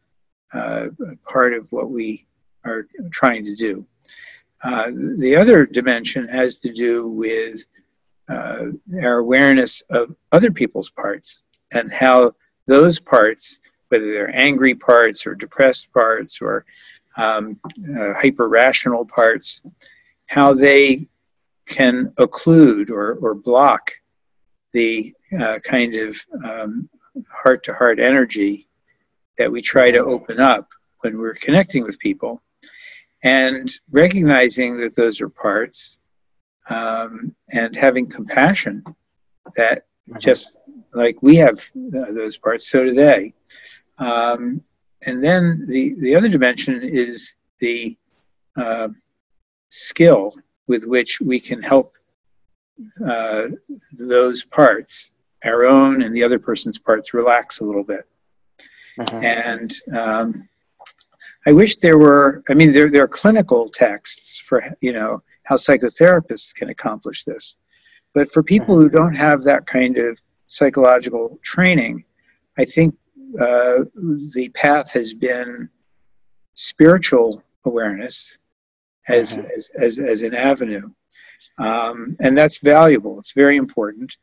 uh, 0.54 0.88
part 1.28 1.54
of 1.54 1.72
what 1.72 1.90
we 1.90 2.26
are 2.66 2.88
trying 3.12 3.46
to 3.46 3.56
do. 3.56 3.86
Uh, 4.64 4.92
the 5.18 5.36
other 5.36 5.66
dimension 5.66 6.28
has 6.28 6.60
to 6.60 6.74
do 6.74 7.08
with 7.08 7.66
uh, 8.30 8.68
our 9.02 9.18
awareness 9.18 9.82
of 9.90 10.16
other 10.32 10.52
people's 10.52 10.90
parts 10.90 11.44
and 11.72 11.92
how 11.92 12.34
those 12.68 13.00
parts, 13.00 13.60
whether 13.90 14.12
they're 14.12 14.36
angry 14.36 14.76
parts 14.76 15.26
or 15.26 15.36
depressed 15.36 15.92
parts 15.92 16.42
or 16.42 16.66
um, 17.18 17.60
uh, 17.98 18.14
hyper 18.14 18.48
rational 18.48 19.06
parts, 19.06 19.64
how 20.28 20.54
they 20.54 21.08
can 21.66 22.08
occlude 22.20 22.90
or, 22.90 23.16
or 23.16 23.34
block 23.34 23.92
the 24.74 25.14
uh, 25.40 25.60
kind 25.60 25.96
of 25.96 26.16
heart 27.28 27.64
to 27.64 27.74
heart 27.74 28.00
energy 28.00 28.68
that 29.38 29.52
we 29.52 29.62
try 29.62 29.90
to 29.90 30.04
open 30.04 30.40
up 30.40 30.68
when 31.00 31.18
we're 31.18 31.34
connecting 31.34 31.84
with 31.84 31.98
people. 32.00 32.42
And 33.24 33.70
recognizing 33.92 34.78
that 34.78 34.96
those 34.96 35.20
are 35.20 35.30
parts 35.30 35.99
um, 36.70 37.36
and 37.52 37.76
having 37.76 38.10
compassion 38.10 38.84
that 39.56 39.86
mm-hmm. 40.10 40.20
just 40.20 40.60
like 40.94 41.22
we 41.22 41.36
have 41.36 41.60
uh, 41.78 42.12
those 42.12 42.38
parts 42.38 42.68
so 42.68 42.84
do 42.84 42.94
they 42.94 43.34
um, 43.98 44.64
and 45.06 45.24
then 45.24 45.66
the, 45.68 45.94
the 46.00 46.16
other 46.16 46.30
dimension 46.30 46.82
is 46.84 47.36
the 47.60 47.98
uh, 48.56 48.90
skill 49.70 50.36
with 50.68 50.86
which 50.86 51.20
we 51.22 51.40
can 51.40 51.62
help 51.62 51.96
uh, 53.06 53.48
those 53.98 54.44
parts 54.44 55.12
our 55.46 55.66
own 55.66 56.04
and 56.04 56.16
the 56.16 56.24
other 56.24 56.40
person's 56.40 56.78
parts 56.78 57.14
relax 57.14 57.60
a 57.60 57.64
little 57.64 57.84
bit 57.84 58.06
uh-huh. 59.00 59.18
And 59.18 59.74
um, 59.94 60.50
I 61.48 61.54
wish 61.54 61.78
there 61.78 61.98
were, 61.98 62.44
I 62.50 62.54
mean, 62.54 62.72
there, 62.72 62.92
there 62.92 63.04
are 63.04 63.08
clinical 63.08 63.70
texts 63.70 64.40
for, 64.40 64.64
you 64.82 64.92
know, 64.92 65.24
how 65.50 65.56
psychotherapists 65.56 66.54
can 66.54 66.70
accomplish 66.70 67.24
this. 67.24 67.58
But 68.14 68.32
for 68.32 68.44
people 68.44 68.76
who 68.76 68.88
don't 68.88 69.16
have 69.16 69.42
that 69.44 69.66
kind 69.66 69.98
of 69.98 70.22
psychological 70.46 71.40
training, 71.42 72.06
I 72.60 72.66
think 72.66 72.96
uh, 73.42 73.86
the 74.36 74.52
path 74.54 74.92
has 74.92 75.16
been 75.16 75.68
spiritual 76.54 77.42
awareness 77.66 78.38
as, 79.08 79.40
uh-huh. 79.40 79.48
as, 79.58 79.72
as, 79.80 80.00
as, 80.00 80.22
an 80.22 80.36
avenue. 80.36 80.88
Um, 81.58 82.16
and 82.20 82.38
that's 82.38 82.60
valuable, 82.60 83.18
it's 83.18 83.34
very 83.34 83.58
important. 83.58 84.16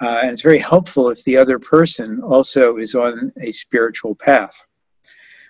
Uh, 0.00 0.20
and 0.22 0.30
it's 0.30 0.42
very 0.42 0.58
helpful 0.58 1.10
if 1.10 1.24
the 1.24 1.36
other 1.36 1.58
person 1.58 2.20
also 2.22 2.76
is 2.76 2.94
on 2.94 3.32
a 3.40 3.50
spiritual 3.50 4.14
path. 4.14 4.64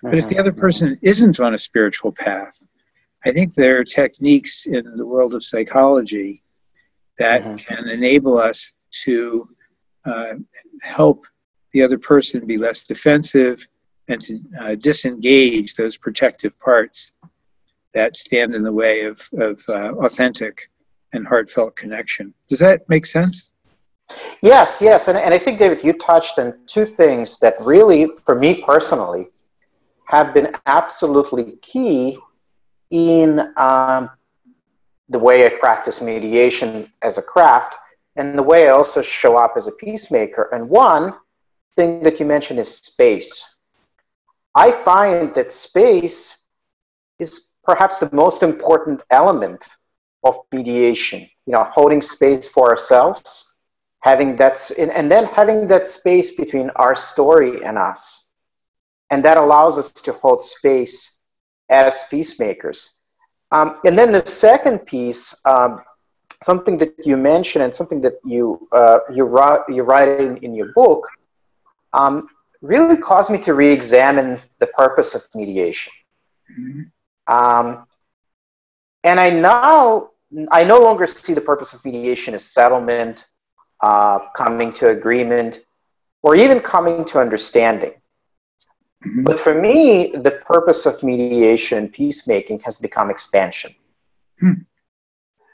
But 0.01 0.17
if 0.17 0.27
the 0.27 0.39
other 0.39 0.51
mm-hmm. 0.51 0.59
person 0.59 0.97
isn't 1.03 1.39
on 1.39 1.53
a 1.53 1.59
spiritual 1.59 2.11
path, 2.11 2.63
I 3.25 3.31
think 3.31 3.53
there 3.53 3.79
are 3.79 3.83
techniques 3.83 4.65
in 4.65 4.95
the 4.95 5.05
world 5.05 5.33
of 5.33 5.43
psychology 5.43 6.43
that 7.17 7.43
mm-hmm. 7.43 7.55
can 7.57 7.87
enable 7.89 8.37
us 8.37 8.73
to 9.03 9.49
uh, 10.05 10.35
help 10.81 11.25
the 11.73 11.83
other 11.83 11.97
person 11.97 12.47
be 12.47 12.57
less 12.57 12.83
defensive 12.83 13.67
and 14.07 14.21
to 14.21 14.39
uh, 14.61 14.75
disengage 14.75 15.75
those 15.75 15.97
protective 15.97 16.59
parts 16.59 17.11
that 17.93 18.15
stand 18.15 18.55
in 18.55 18.63
the 18.63 18.71
way 18.71 19.03
of, 19.03 19.21
of 19.37 19.63
uh, 19.69 19.93
authentic 20.05 20.69
and 21.13 21.27
heartfelt 21.27 21.75
connection. 21.75 22.33
Does 22.47 22.59
that 22.59 22.87
make 22.87 23.05
sense? 23.05 23.53
Yes, 24.41 24.81
yes. 24.81 25.07
And, 25.07 25.17
and 25.17 25.33
I 25.33 25.37
think, 25.37 25.59
David, 25.59 25.83
you 25.83 25.93
touched 25.93 26.39
on 26.39 26.57
two 26.65 26.85
things 26.85 27.37
that 27.39 27.55
really, 27.59 28.07
for 28.25 28.35
me 28.35 28.63
personally, 28.63 29.27
have 30.05 30.33
been 30.33 30.55
absolutely 30.65 31.57
key 31.61 32.17
in 32.91 33.53
um, 33.57 34.09
the 35.09 35.19
way 35.19 35.45
I 35.45 35.49
practice 35.49 36.01
mediation 36.01 36.91
as 37.01 37.17
a 37.17 37.21
craft 37.21 37.75
and 38.15 38.37
the 38.37 38.43
way 38.43 38.67
I 38.67 38.71
also 38.71 39.01
show 39.01 39.37
up 39.37 39.53
as 39.55 39.67
a 39.67 39.71
peacemaker. 39.73 40.49
And 40.51 40.69
one 40.69 41.13
thing 41.75 42.03
that 42.03 42.19
you 42.19 42.25
mentioned 42.25 42.59
is 42.59 42.75
space. 42.75 43.59
I 44.55 44.71
find 44.71 45.33
that 45.35 45.51
space 45.51 46.47
is 47.19 47.55
perhaps 47.63 47.99
the 47.99 48.09
most 48.11 48.43
important 48.43 49.01
element 49.09 49.67
of 50.23 50.39
mediation. 50.51 51.21
You 51.45 51.53
know, 51.53 51.63
holding 51.63 52.01
space 52.01 52.49
for 52.49 52.69
ourselves 52.69 53.49
having 54.01 54.35
that 54.37 54.71
and 54.77 55.11
then 55.11 55.25
having 55.25 55.67
that 55.67 55.87
space 55.87 56.35
between 56.35 56.69
our 56.77 56.95
story 56.95 57.63
and 57.63 57.77
us 57.77 58.33
and 59.09 59.23
that 59.25 59.37
allows 59.37 59.77
us 59.77 59.91
to 59.91 60.13
hold 60.13 60.41
space 60.41 61.18
as 61.69 62.07
peacemakers 62.09 62.95
um, 63.51 63.79
and 63.85 63.97
then 63.97 64.11
the 64.11 64.25
second 64.25 64.79
piece 64.79 65.45
um, 65.45 65.81
something 66.41 66.77
that 66.77 66.93
you 67.03 67.17
mentioned 67.17 67.63
and 67.63 67.73
something 67.73 68.01
that 68.01 68.13
you 68.23 68.67
uh, 68.71 68.99
you 69.13 69.25
write 69.25 69.61
you 69.69 69.83
write 69.83 70.19
in, 70.19 70.37
in 70.37 70.53
your 70.53 70.71
book 70.73 71.07
um, 71.93 72.27
really 72.61 72.97
caused 72.97 73.31
me 73.31 73.37
to 73.37 73.53
re-examine 73.53 74.39
the 74.59 74.67
purpose 74.67 75.15
of 75.15 75.23
mediation 75.35 75.93
mm-hmm. 76.59 76.81
Um, 77.27 77.85
and 79.03 79.19
i 79.19 79.29
now 79.29 80.09
i 80.51 80.63
no 80.63 80.79
longer 80.79 81.05
see 81.05 81.33
the 81.33 81.41
purpose 81.41 81.73
of 81.73 81.85
mediation 81.85 82.33
as 82.33 82.43
settlement 82.43 83.27
uh, 83.81 84.19
coming 84.35 84.73
to 84.73 84.89
agreement, 84.89 85.65
or 86.21 86.35
even 86.35 86.59
coming 86.59 87.05
to 87.05 87.19
understanding. 87.19 87.93
Mm-hmm. 89.05 89.23
But 89.23 89.39
for 89.39 89.59
me, 89.59 90.11
the 90.11 90.31
purpose 90.31 90.85
of 90.85 91.01
mediation, 91.03 91.89
peacemaking, 91.89 92.59
has 92.59 92.77
become 92.77 93.09
expansion. 93.09 93.71
Hmm. 94.39 94.53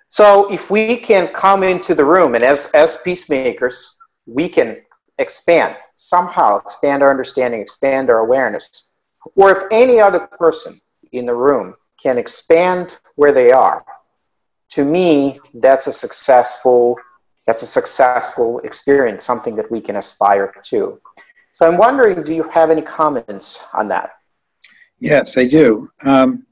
So 0.09 0.51
if 0.51 0.71
we 0.71 0.97
can 0.97 1.27
come 1.27 1.61
into 1.61 1.93
the 1.93 2.05
room, 2.05 2.35
and 2.35 2.43
as, 2.43 2.71
as 2.73 2.97
peacemakers, 2.97 3.97
we 4.25 4.49
can 4.49 4.77
expand 5.19 5.75
somehow, 5.95 6.57
expand 6.57 7.03
our 7.03 7.09
understanding, 7.09 7.61
expand 7.61 8.09
our 8.09 8.19
awareness, 8.19 8.89
or 9.35 9.51
if 9.51 9.63
any 9.71 9.99
other 9.99 10.19
person 10.19 10.79
in 11.11 11.25
the 11.25 11.35
room 11.35 11.75
can 12.01 12.17
expand 12.17 12.99
where 13.15 13.31
they 13.31 13.51
are, 13.51 13.85
to 14.69 14.83
me, 14.83 15.39
that's 15.53 15.87
a 15.87 15.91
successful 15.91 16.97
that's 17.45 17.61
a 17.61 17.67
successful 17.67 18.59
experience, 18.59 19.23
something 19.23 19.55
that 19.55 19.69
we 19.69 19.79
can 19.79 19.97
aspire 19.97 20.51
to. 20.63 20.99
So 21.55 21.65
I'm 21.65 21.77
wondering, 21.77 22.21
do 22.21 22.33
you 22.33 22.43
have 22.50 22.69
any 22.69 22.81
comments 22.81 23.65
on 23.74 23.88
that? 23.88 24.09
Yes, 25.00 25.38
I 25.38 25.45
do. 25.45 25.89
Um, 26.01 26.45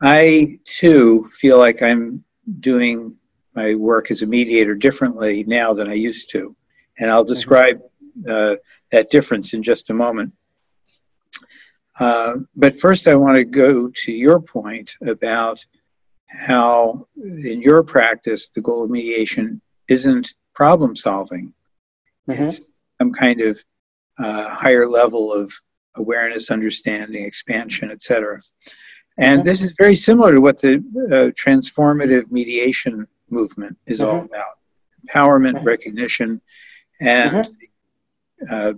I 0.00 0.60
too 0.64 1.28
feel 1.32 1.58
like 1.58 1.82
I'm 1.82 2.22
doing 2.60 3.16
my 3.56 3.74
work 3.74 4.12
as 4.12 4.22
a 4.22 4.26
mediator 4.26 4.76
differently 4.76 5.42
now 5.48 5.72
than 5.72 5.88
I 5.88 5.94
used 5.94 6.30
to. 6.30 6.54
And 7.00 7.10
I'll 7.10 7.24
mm-hmm. 7.24 7.32
describe 7.32 7.82
uh, 8.28 8.54
that 8.92 9.10
difference 9.10 9.52
in 9.52 9.64
just 9.64 9.90
a 9.90 9.94
moment. 9.94 10.32
Uh, 11.98 12.36
but 12.54 12.78
first, 12.78 13.08
I 13.08 13.16
want 13.16 13.34
to 13.34 13.44
go 13.44 13.88
to 13.88 14.12
your 14.12 14.38
point 14.38 14.94
about 15.04 15.66
how, 16.28 17.08
in 17.16 17.60
your 17.60 17.82
practice, 17.82 18.48
the 18.48 18.60
goal 18.60 18.84
of 18.84 18.90
mediation 18.90 19.60
isn't 19.88 20.34
problem 20.54 20.94
solving, 20.94 21.52
mm-hmm. 22.28 22.44
it's 22.44 22.70
some 23.00 23.12
kind 23.12 23.40
of 23.40 23.64
uh, 24.18 24.48
higher 24.50 24.86
level 24.86 25.32
of 25.32 25.52
awareness, 25.96 26.50
understanding, 26.50 27.24
expansion, 27.24 27.90
etc. 27.90 28.38
And 29.16 29.42
this 29.42 29.62
is 29.62 29.72
very 29.72 29.96
similar 29.96 30.32
to 30.34 30.40
what 30.40 30.60
the 30.60 30.74
uh, 30.76 31.30
transformative 31.42 32.30
mediation 32.30 33.06
movement 33.30 33.78
is 33.86 34.00
mm-hmm. 34.00 34.10
all 34.10 34.24
about 34.24 34.58
empowerment, 35.06 35.56
mm-hmm. 35.56 35.66
recognition, 35.66 36.40
and 37.00 37.30
mm-hmm. 37.30 38.54
uh, 38.54 38.72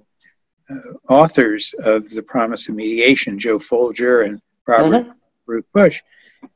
uh, 0.71 1.13
authors 1.13 1.75
of 1.81 2.09
The 2.11 2.23
Promise 2.23 2.69
of 2.69 2.77
Mediation, 2.77 3.39
Joe 3.39 3.59
Folger 3.59 4.23
and 4.23 4.41
Robert 4.67 5.07
mm-hmm. 5.49 5.59
Bush, 5.73 6.01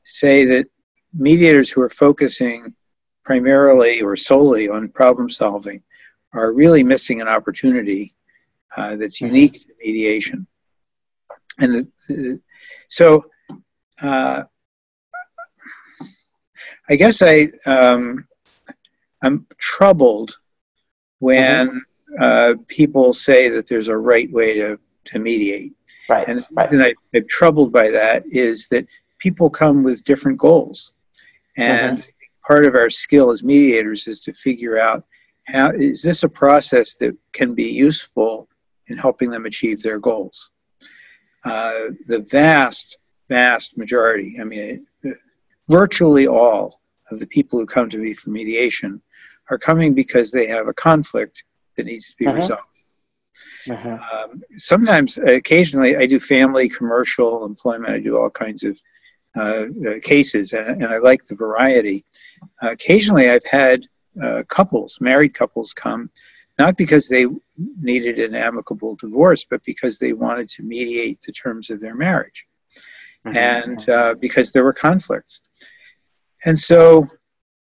say 0.04 0.44
that 0.44 0.66
mediators 1.12 1.70
who 1.70 1.82
are 1.82 1.90
focusing 1.90 2.75
primarily 3.25 4.02
or 4.02 4.14
solely 4.14 4.68
on 4.68 4.88
problem 4.88 5.28
solving 5.28 5.82
are 6.38 6.52
really 6.52 6.83
missing 6.83 7.21
an 7.21 7.28
opportunity 7.28 8.14
uh, 8.76 8.97
that's 8.97 9.19
mm-hmm. 9.19 9.35
unique 9.35 9.61
to 9.62 9.73
mediation. 9.85 10.47
And 11.59 11.73
the, 11.73 11.88
the, 12.09 12.40
so 12.88 13.25
uh, 14.02 14.43
I 16.88 16.97
guess 16.97 17.23
I 17.23 17.49
um, 17.64 18.26
I'm 19.23 19.47
troubled 19.59 20.38
when 21.19 21.69
mm-hmm. 21.69 22.23
uh, 22.23 22.55
people 22.69 23.12
say 23.12 23.49
that 23.49 23.66
there's 23.66 23.88
a 23.88 23.97
right 23.97 24.31
way 24.31 24.55
to, 24.55 24.78
to 25.05 25.19
mediate. 25.19 25.73
Right. 26.09 26.28
And 26.28 26.47
right. 26.52 26.73
I, 26.73 26.95
I'm 27.14 27.26
troubled 27.28 27.73
by 27.73 27.90
that 27.90 28.25
is 28.26 28.69
that 28.69 28.87
people 29.19 29.50
come 29.50 29.83
with 29.83 30.05
different 30.05 30.38
goals. 30.38 30.93
And 31.57 31.99
mm-hmm. 31.99 32.11
part 32.47 32.66
of 32.66 32.75
our 32.75 32.90
skill 32.90 33.31
as 33.31 33.43
mediators 33.43 34.07
is 34.07 34.21
to 34.25 34.33
figure 34.33 34.78
out 34.78 35.05
how 35.47 35.71
is 35.71 36.03
this 36.03 36.23
a 36.23 36.29
process 36.29 36.97
that 36.97 37.17
can 37.33 37.55
be 37.55 37.71
useful 37.71 38.49
in 38.88 38.97
helping 38.97 39.31
them 39.31 39.47
achieve 39.47 39.83
their 39.83 39.99
goals. 39.99 40.50
Uh, 41.45 41.91
the 42.07 42.21
vast, 42.31 42.99
vast 43.29 43.76
majority, 43.76 44.37
I 44.41 44.45
mean, 44.45 44.87
virtually 45.69 46.26
all 46.26 46.80
of 47.11 47.21
the 47.21 47.26
people 47.26 47.59
who 47.59 47.67
come 47.67 47.89
to 47.91 47.99
me 47.99 48.15
for 48.15 48.30
mediation 48.30 49.00
are 49.50 49.59
coming 49.59 49.95
because 49.95 50.30
they 50.30 50.47
have 50.47 50.69
a 50.69 50.75
conflict 50.75 51.45
that 51.76 51.87
needs 51.87 52.11
to 52.11 52.17
be 52.17 52.26
uh-huh. 52.26 52.37
resolved. 52.37 52.63
Uh-huh. 53.69 53.99
Um, 54.13 54.43
sometimes, 54.52 55.19
occasionally, 55.19 55.97
I 55.97 56.06
do 56.06 56.19
family, 56.19 56.69
commercial, 56.69 57.45
employment. 57.45 57.93
I 57.93 58.00
do 58.00 58.19
all 58.19 58.30
kinds 58.30 58.65
of 58.65 58.80
uh, 59.37 59.67
uh, 59.87 60.00
cases, 60.02 60.52
and, 60.52 60.82
and, 60.82 60.87
I 60.87 60.99
like 60.99 61.25
the 61.25 61.35
variety. 61.35 62.04
Uh, 62.63 62.71
occasionally, 62.71 63.28
I've 63.28 63.45
had 63.45 63.87
uh, 64.23 64.43
couples, 64.49 64.99
married 65.00 65.35
couples, 65.35 65.73
come 65.73 66.11
not 66.59 66.76
because 66.76 67.09
they 67.09 67.26
needed 67.81 68.19
an 68.19 68.35
amicable 68.35 68.97
divorce, 68.97 69.45
but 69.45 69.63
because 69.65 69.99
they 69.99 70.13
wanted 70.13 70.49
to 70.49 70.63
mediate 70.63 71.21
the 71.21 71.33
terms 71.33 71.71
of 71.71 71.81
their 71.81 71.95
marriage, 71.95 72.47
mm-hmm. 73.26 73.37
and 73.37 73.89
uh, 73.89 74.15
because 74.15 74.52
there 74.52 74.65
were 74.65 74.73
conflicts. 74.73 75.41
And 76.45 76.59
so, 76.59 77.09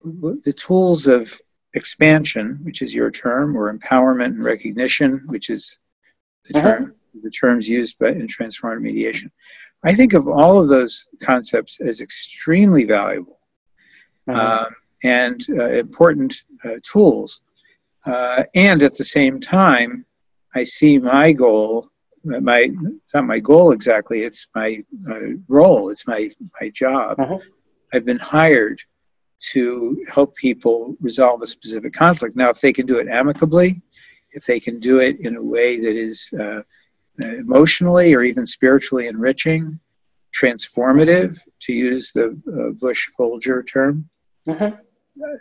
the 0.04 0.54
tools 0.54 1.08
of 1.08 1.39
expansion, 1.74 2.60
which 2.63 2.82
is 2.82 2.96
your 2.96 3.12
term, 3.12 3.58
or 3.58 3.74
empowerment 3.74 4.26
and 4.26 4.46
recognition, 4.46 5.24
which 5.26 5.50
is 5.50 5.80
the 6.50 6.60
uh-huh. 6.60 6.70
term, 6.70 6.96
the 7.22 7.32
terms 7.32 7.68
used 7.68 7.98
by, 8.00 8.10
in 8.10 8.28
transformative 8.28 8.82
mediation. 8.82 9.32
I 9.84 9.94
think 9.94 10.13
of 10.13 10.28
all 10.28 10.60
of 10.60 10.68
those 10.68 11.08
concepts 11.22 11.80
as 11.82 12.02
extremely 12.02 12.86
valuable 12.86 13.39
um, 14.28 14.76
and 15.06 15.46
uh, 15.50 15.70
important 15.86 16.44
uh, 16.63 16.78
tools. 16.84 17.41
Uh, 18.06 18.44
and 18.56 18.84
at 18.84 18.98
the 18.98 19.04
same 19.18 19.39
time, 19.39 20.06
I 20.54 20.63
see 20.63 20.98
my 20.98 21.32
goal, 21.32 21.89
my 22.24 22.72
it's 23.04 23.13
not 23.13 23.26
my 23.26 23.39
goal 23.39 23.72
exactly, 23.72 24.24
it's 24.24 24.48
my 24.56 24.84
uh, 25.10 25.28
role, 25.48 25.89
it's 25.89 26.08
my, 26.08 26.32
my 26.60 26.70
job. 26.70 27.20
Uh-huh. 27.20 27.39
I've 27.94 28.06
been 28.06 28.20
hired 28.20 28.82
to 29.52 30.04
help 30.15 30.36
people 30.36 30.96
resolve 31.02 31.41
a 31.41 31.48
specific 31.48 31.94
conflict. 31.94 32.36
Now, 32.36 32.50
if 32.50 32.62
they 32.62 32.74
can 32.74 32.86
do 32.86 32.98
it 32.98 33.08
amicably, 33.08 33.82
if 34.32 34.46
they 34.46 34.60
can 34.60 34.80
do 34.80 35.00
it 35.00 35.20
in 35.20 35.36
a 35.36 35.44
way 35.56 35.80
that 35.80 35.96
is 35.96 36.32
uh, 36.39 36.62
emotionally 37.20 38.13
or 38.15 38.22
even 38.24 38.46
spiritually 38.46 39.08
enriching, 39.08 39.80
transformative, 40.39 41.39
to 41.62 41.74
use 41.74 42.12
the 42.12 42.28
uh, 42.28 42.72
Bush 42.80 43.08
Folger 43.18 43.63
term, 43.63 44.10
mm-hmm. 44.48 44.76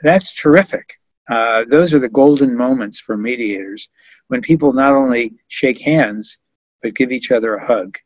That's 0.02 0.34
terrific. 0.34 0.94
Uh, 1.28 1.64
those 1.68 1.94
are 1.94 1.98
the 1.98 2.08
golden 2.08 2.54
moments 2.56 3.00
for 3.00 3.16
mediators 3.16 3.88
when 4.28 4.40
people 4.40 4.72
not 4.72 4.92
only 4.92 5.34
shake 5.48 5.80
hands, 5.80 6.38
but 6.82 6.94
give 6.94 7.12
each 7.12 7.30
other 7.30 7.54
a 7.54 7.66
hug 7.66 7.96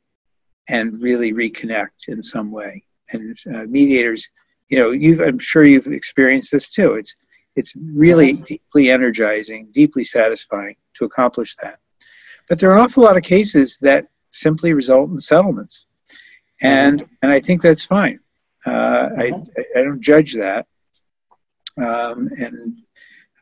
and 0.68 1.00
really 1.02 1.32
reconnect 1.32 2.08
in 2.08 2.22
some 2.22 2.52
way. 2.52 2.84
And 3.10 3.36
uh, 3.52 3.64
mediators 3.68 4.30
you 4.68 4.78
know, 4.78 4.90
you 4.90 5.24
I'm 5.24 5.38
sure 5.38 5.64
you've 5.64 5.86
experienced 5.86 6.52
this 6.52 6.70
too. 6.70 6.94
It's 6.94 7.16
it's 7.56 7.74
really 7.76 8.34
mm-hmm. 8.34 8.44
deeply 8.44 8.90
energizing, 8.90 9.68
deeply 9.72 10.04
satisfying 10.04 10.76
to 10.94 11.04
accomplish 11.04 11.56
that. 11.56 11.78
But 12.48 12.60
there 12.60 12.70
are 12.70 12.76
an 12.76 12.82
awful 12.82 13.02
lot 13.02 13.16
of 13.16 13.22
cases 13.22 13.78
that 13.78 14.06
simply 14.30 14.74
result 14.74 15.10
in 15.10 15.20
settlements, 15.20 15.86
and 16.60 17.00
mm-hmm. 17.00 17.14
and 17.22 17.32
I 17.32 17.40
think 17.40 17.62
that's 17.62 17.84
fine. 17.84 18.20
Uh, 18.66 19.08
I 19.16 19.30
mm-hmm. 19.30 19.78
I 19.78 19.82
don't 19.82 20.00
judge 20.00 20.34
that, 20.34 20.66
um, 21.80 22.28
and 22.38 22.78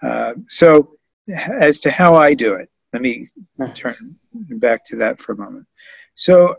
uh, 0.03 0.35
so 0.47 0.97
as 1.29 1.81
to 1.81 1.91
how 1.91 2.15
I 2.15 2.35
do 2.35 2.55
it, 2.55 2.71
let 2.93 3.03
me 3.03 3.29
turn 3.75 4.17
back 4.33 4.85
to 4.87 4.97
that 4.97 5.21
for 5.21 5.33
a 5.33 5.37
moment. 5.37 5.67
So 6.15 6.57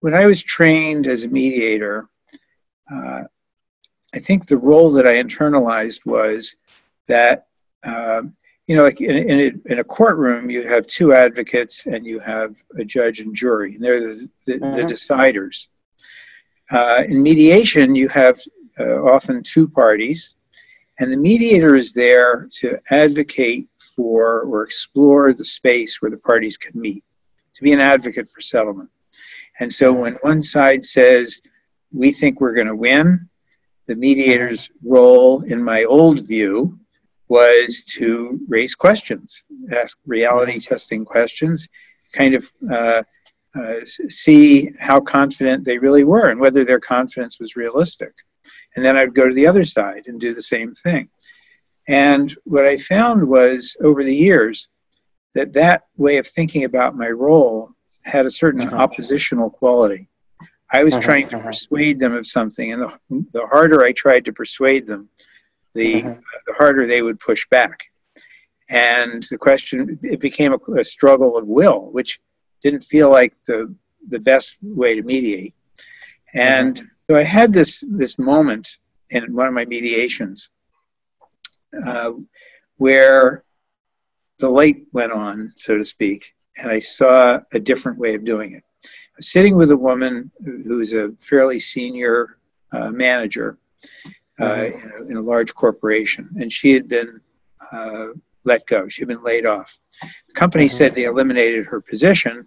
when 0.00 0.14
I 0.14 0.26
was 0.26 0.42
trained 0.42 1.06
as 1.06 1.24
a 1.24 1.28
mediator, 1.28 2.08
uh, 2.92 3.22
I 4.14 4.18
think 4.18 4.46
the 4.46 4.58
role 4.58 4.90
that 4.90 5.06
I 5.06 5.14
internalized 5.14 6.06
was 6.06 6.56
that, 7.08 7.46
um, 7.82 8.36
you 8.66 8.76
know, 8.76 8.84
like 8.84 9.00
in, 9.00 9.16
in, 9.16 9.40
a, 9.40 9.72
in, 9.72 9.78
a, 9.80 9.84
courtroom, 9.84 10.50
you 10.50 10.62
have 10.62 10.86
two 10.86 11.12
advocates 11.12 11.86
and 11.86 12.06
you 12.06 12.18
have 12.20 12.54
a 12.78 12.84
judge 12.84 13.20
and 13.20 13.34
jury, 13.34 13.74
and 13.74 13.84
they're 13.84 14.00
the, 14.00 14.28
the, 14.46 14.52
the 14.52 14.58
mm-hmm. 14.58 14.86
deciders. 14.86 15.68
Uh, 16.70 17.04
in 17.08 17.22
mediation, 17.22 17.94
you 17.94 18.08
have 18.08 18.38
uh, 18.78 19.02
often 19.02 19.42
two 19.42 19.68
parties, 19.68 20.36
and 20.98 21.12
the 21.12 21.16
mediator 21.16 21.74
is 21.74 21.92
there 21.92 22.48
to 22.60 22.78
advocate 22.90 23.68
for 23.78 24.42
or 24.42 24.62
explore 24.62 25.32
the 25.32 25.44
space 25.44 26.00
where 26.00 26.10
the 26.10 26.16
parties 26.18 26.56
can 26.56 26.80
meet, 26.80 27.04
to 27.54 27.62
be 27.62 27.72
an 27.72 27.80
advocate 27.80 28.28
for 28.28 28.40
settlement. 28.40 28.90
And 29.60 29.72
so 29.72 29.92
when 29.92 30.14
one 30.22 30.42
side 30.42 30.84
says, 30.84 31.40
we 31.92 32.12
think 32.12 32.40
we're 32.40 32.54
going 32.54 32.66
to 32.66 32.76
win, 32.76 33.28
the 33.86 33.96
mediator's 33.96 34.70
role 34.84 35.42
in 35.44 35.62
my 35.62 35.84
old 35.84 36.26
view 36.26 36.78
was 37.28 37.84
to 37.84 38.40
raise 38.48 38.74
questions, 38.74 39.46
ask 39.72 39.98
reality 40.06 40.58
testing 40.58 41.04
questions, 41.04 41.68
kind 42.12 42.34
of 42.34 42.52
uh, 42.70 43.02
uh, 43.60 43.80
see 43.84 44.70
how 44.80 45.00
confident 45.00 45.64
they 45.64 45.78
really 45.78 46.04
were 46.04 46.28
and 46.30 46.40
whether 46.40 46.64
their 46.64 46.80
confidence 46.80 47.38
was 47.38 47.56
realistic. 47.56 48.12
And 48.76 48.84
then 48.84 48.96
I'd 48.96 49.14
go 49.14 49.28
to 49.28 49.34
the 49.34 49.46
other 49.46 49.64
side 49.64 50.04
and 50.06 50.20
do 50.20 50.34
the 50.34 50.42
same 50.42 50.74
thing. 50.74 51.08
And 51.86 52.34
what 52.44 52.66
I 52.66 52.78
found 52.78 53.26
was 53.28 53.76
over 53.82 54.02
the 54.02 54.14
years 54.14 54.68
that 55.34 55.52
that 55.52 55.84
way 55.96 56.16
of 56.16 56.26
thinking 56.26 56.64
about 56.64 56.96
my 56.96 57.10
role 57.10 57.70
had 58.02 58.26
a 58.26 58.30
certain 58.30 58.62
uh-huh. 58.62 58.76
oppositional 58.76 59.50
quality. 59.50 60.08
I 60.72 60.82
was 60.82 60.94
uh-huh, 60.94 61.02
trying 61.02 61.28
to 61.28 61.36
uh-huh. 61.36 61.46
persuade 61.46 61.98
them 61.98 62.14
of 62.14 62.26
something, 62.26 62.72
and 62.72 62.82
the, 62.82 62.92
the 63.32 63.46
harder 63.46 63.84
I 63.84 63.92
tried 63.92 64.24
to 64.24 64.32
persuade 64.32 64.86
them, 64.86 65.08
the, 65.74 66.04
uh-huh. 66.04 66.14
the 66.46 66.54
harder 66.54 66.86
they 66.86 67.02
would 67.02 67.20
push 67.20 67.46
back. 67.48 67.84
and 68.70 69.22
the 69.30 69.38
question 69.38 69.98
it 70.02 70.20
became 70.20 70.54
a, 70.54 70.72
a 70.72 70.84
struggle 70.84 71.36
of 71.36 71.46
will, 71.46 71.90
which 71.92 72.20
didn't 72.62 72.82
feel 72.82 73.10
like 73.10 73.34
the 73.46 73.74
the 74.08 74.20
best 74.20 74.56
way 74.62 74.94
to 74.94 75.02
mediate. 75.02 75.54
And 76.34 76.76
mm-hmm. 76.76 76.86
So 77.08 77.16
I 77.16 77.22
had 77.22 77.52
this 77.52 77.84
this 77.88 78.18
moment 78.18 78.78
in 79.10 79.34
one 79.34 79.46
of 79.46 79.52
my 79.52 79.64
mediations 79.66 80.50
uh, 81.86 82.12
where 82.76 83.44
the 84.38 84.48
light 84.48 84.86
went 84.92 85.12
on, 85.12 85.52
so 85.56 85.76
to 85.76 85.84
speak, 85.84 86.34
and 86.56 86.70
I 86.70 86.78
saw 86.78 87.40
a 87.52 87.60
different 87.60 87.98
way 87.98 88.14
of 88.14 88.24
doing 88.24 88.52
it. 88.52 88.64
I 88.84 88.88
was 89.18 89.28
sitting 89.28 89.56
with 89.56 89.70
a 89.70 89.76
woman 89.76 90.30
who's 90.44 90.92
a 90.92 91.12
fairly 91.20 91.60
senior 91.60 92.38
uh, 92.72 92.90
manager 92.90 93.58
uh, 94.40 94.64
in, 94.64 94.92
a, 94.98 95.02
in, 95.10 95.16
a, 95.16 95.20
large 95.20 95.54
corporation, 95.54 96.28
and 96.40 96.52
she 96.52 96.72
had 96.72 96.88
been 96.88 97.20
uh, 97.70 98.08
let 98.42 98.66
go. 98.66 98.88
She'd 98.88 99.08
been 99.08 99.22
laid 99.22 99.46
off. 99.46 99.78
The 100.02 100.34
company 100.34 100.66
mm-hmm. 100.66 100.76
said 100.76 100.94
they 100.94 101.04
eliminated 101.04 101.64
her 101.66 101.80
position, 101.80 102.46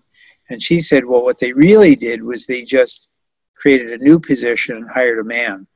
and 0.50 0.62
she 0.62 0.82
said, 0.82 1.06
well, 1.06 1.24
what 1.24 1.40
they 1.40 1.54
really 1.54 1.96
did 1.96 2.22
was 2.22 2.46
they 2.46 2.64
just 2.64 3.10
created 3.60 3.94
a 3.94 4.04
new 4.04 4.20
position 4.20 4.78
and 4.78 4.90
hired 4.90 5.20
a 5.20 5.24
man. 5.24 5.68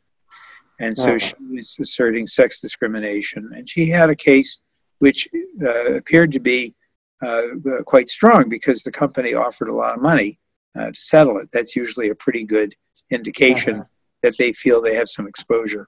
And 0.80 0.98
so 0.98 1.18
she 1.18 1.34
was 1.52 1.78
asserting 1.80 2.26
sex 2.26 2.60
discrimination. 2.60 3.52
And 3.56 3.70
she 3.70 3.88
had 3.88 4.10
a 4.10 4.16
case 4.16 4.62
which 5.00 5.28
uh, 5.64 5.94
appeared 5.94 6.32
to 6.32 6.40
be 6.40 6.74
uh, 7.22 7.44
quite 7.86 8.10
strong 8.10 8.50
because 8.50 8.82
the 8.82 8.92
company 8.92 9.36
offered 9.36 9.70
a 9.70 9.76
lot 9.76 9.96
of 9.96 10.02
money 10.02 10.40
uh, 10.78 10.88
to 10.88 11.00
settle 11.00 11.38
it. 11.38 11.50
That's 11.52 11.76
usually 11.76 12.10
a 12.10 12.16
pretty 12.16 12.44
good 12.44 12.74
indication 13.12 13.76
uh-huh. 13.76 13.84
that 14.24 14.38
they 14.38 14.52
feel 14.54 14.82
they 14.82 14.96
have 14.96 15.10
some 15.10 15.28
exposure. 15.28 15.88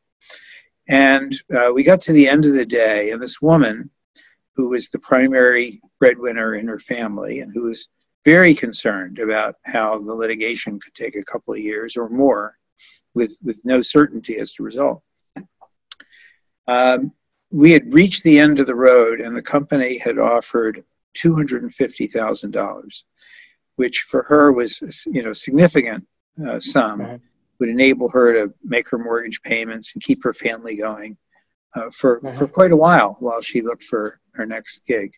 And 0.89 1.33
uh, 1.55 1.71
we 1.73 1.83
got 1.83 2.01
to 2.01 2.13
the 2.13 2.27
end 2.27 2.45
of 2.45 2.53
the 2.53 2.65
day, 2.65 3.11
and 3.11 3.21
this 3.21 3.41
woman, 3.41 3.89
who 4.55 4.69
was 4.69 4.89
the 4.89 4.99
primary 4.99 5.81
breadwinner 5.99 6.55
in 6.55 6.67
her 6.67 6.79
family 6.79 7.39
and 7.39 7.51
who 7.53 7.63
was 7.63 7.89
very 8.25 8.53
concerned 8.53 9.19
about 9.19 9.55
how 9.63 9.99
the 9.99 10.13
litigation 10.13 10.79
could 10.79 10.93
take 10.93 11.15
a 11.15 11.23
couple 11.23 11.53
of 11.53 11.59
years 11.59 11.97
or 11.97 12.09
more 12.09 12.57
with, 13.13 13.37
with 13.43 13.63
no 13.65 13.81
certainty 13.81 14.37
as 14.37 14.53
to 14.53 14.63
result. 14.63 15.03
Um, 16.67 17.11
we 17.51 17.71
had 17.71 17.93
reached 17.93 18.23
the 18.23 18.39
end 18.39 18.59
of 18.59 18.67
the 18.67 18.75
road 18.75 19.21
and 19.21 19.35
the 19.35 19.41
company 19.41 19.97
had 19.97 20.17
offered 20.17 20.83
$250,000, 21.17 23.03
which 23.75 23.99
for 24.01 24.23
her 24.23 24.51
was 24.51 25.05
you 25.11 25.21
know 25.21 25.33
significant 25.33 26.07
uh, 26.47 26.59
sum, 26.59 27.21
would 27.59 27.69
enable 27.69 28.09
her 28.09 28.33
to 28.33 28.53
make 28.63 28.89
her 28.89 28.97
mortgage 28.97 29.41
payments 29.43 29.93
and 29.93 30.03
keep 30.03 30.23
her 30.23 30.33
family 30.33 30.75
going 30.75 31.15
uh, 31.75 31.89
for, 31.91 32.21
mm-hmm. 32.21 32.37
for 32.37 32.47
quite 32.47 32.71
a 32.71 32.75
while 32.75 33.15
while 33.19 33.41
she 33.41 33.61
looked 33.61 33.83
for 33.83 34.19
her 34.33 34.45
next 34.45 34.85
gig. 34.87 35.13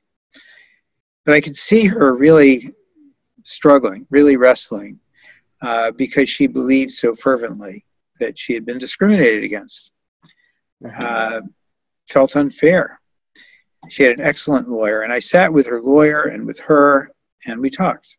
But 1.23 1.35
I 1.35 1.41
could 1.41 1.55
see 1.55 1.85
her 1.85 2.13
really 2.13 2.73
struggling, 3.45 4.05
really 4.09 4.35
wrestling, 4.35 4.99
uh, 5.61 5.91
because 5.91 6.27
she 6.27 6.47
believed 6.47 6.91
so 6.91 7.15
fervently 7.15 7.85
that 8.19 8.37
she 8.37 8.53
had 8.53 8.65
been 8.65 8.77
discriminated 8.77 9.43
against, 9.43 9.91
mm-hmm. 10.83 11.01
uh, 11.01 11.41
felt 12.09 12.35
unfair. 12.35 12.99
She 13.89 14.03
had 14.03 14.19
an 14.19 14.25
excellent 14.25 14.67
lawyer, 14.67 15.01
and 15.01 15.13
I 15.13 15.19
sat 15.19 15.53
with 15.53 15.67
her 15.67 15.81
lawyer 15.81 16.23
and 16.23 16.45
with 16.45 16.59
her, 16.59 17.11
and 17.45 17.61
we 17.61 17.69
talked. 17.69 18.17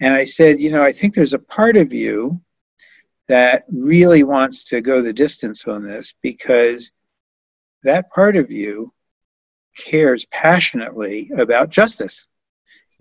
And 0.00 0.12
I 0.12 0.24
said, 0.24 0.60
You 0.60 0.70
know, 0.70 0.82
I 0.82 0.92
think 0.92 1.14
there's 1.14 1.32
a 1.32 1.38
part 1.38 1.76
of 1.76 1.92
you 1.92 2.40
that 3.28 3.64
really 3.70 4.24
wants 4.24 4.64
to 4.64 4.80
go 4.80 5.00
the 5.00 5.12
distance 5.12 5.66
on 5.66 5.82
this 5.82 6.14
because 6.22 6.92
that 7.82 8.10
part 8.10 8.36
of 8.36 8.50
you 8.50 8.92
cares 9.76 10.26
passionately 10.26 11.30
about 11.36 11.70
justice. 11.70 12.26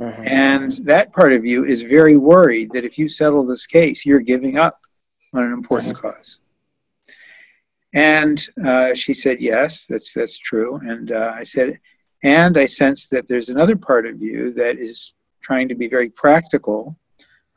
Mm-hmm. 0.02 0.24
And 0.26 0.72
that 0.86 1.14
part 1.14 1.32
of 1.32 1.46
you 1.46 1.64
is 1.64 1.84
very 1.84 2.18
worried 2.18 2.72
that 2.72 2.84
if 2.84 2.98
you 2.98 3.08
settle 3.08 3.46
this 3.46 3.68
case, 3.68 4.04
you're 4.04 4.20
giving 4.20 4.58
up 4.58 4.82
on 5.34 5.44
an 5.44 5.54
important 5.54 5.96
mm-hmm. 5.96 6.08
cause. 6.08 6.42
And 7.94 8.44
uh, 8.66 8.96
she 8.96 9.14
said, 9.14 9.40
Yes, 9.40 9.86
that's, 9.86 10.12
that's 10.14 10.40
true. 10.40 10.80
And 10.84 11.12
uh, 11.12 11.34
I 11.36 11.44
said, 11.44 11.80
And 12.24 12.58
I 12.58 12.66
sense 12.66 13.10
that 13.10 13.28
there's 13.28 13.50
another 13.50 13.76
part 13.76 14.08
of 14.08 14.20
you 14.24 14.52
that 14.54 14.80
is 14.80 15.14
trying 15.44 15.68
to 15.68 15.76
be 15.76 15.88
very 15.88 16.10
practical 16.10 16.98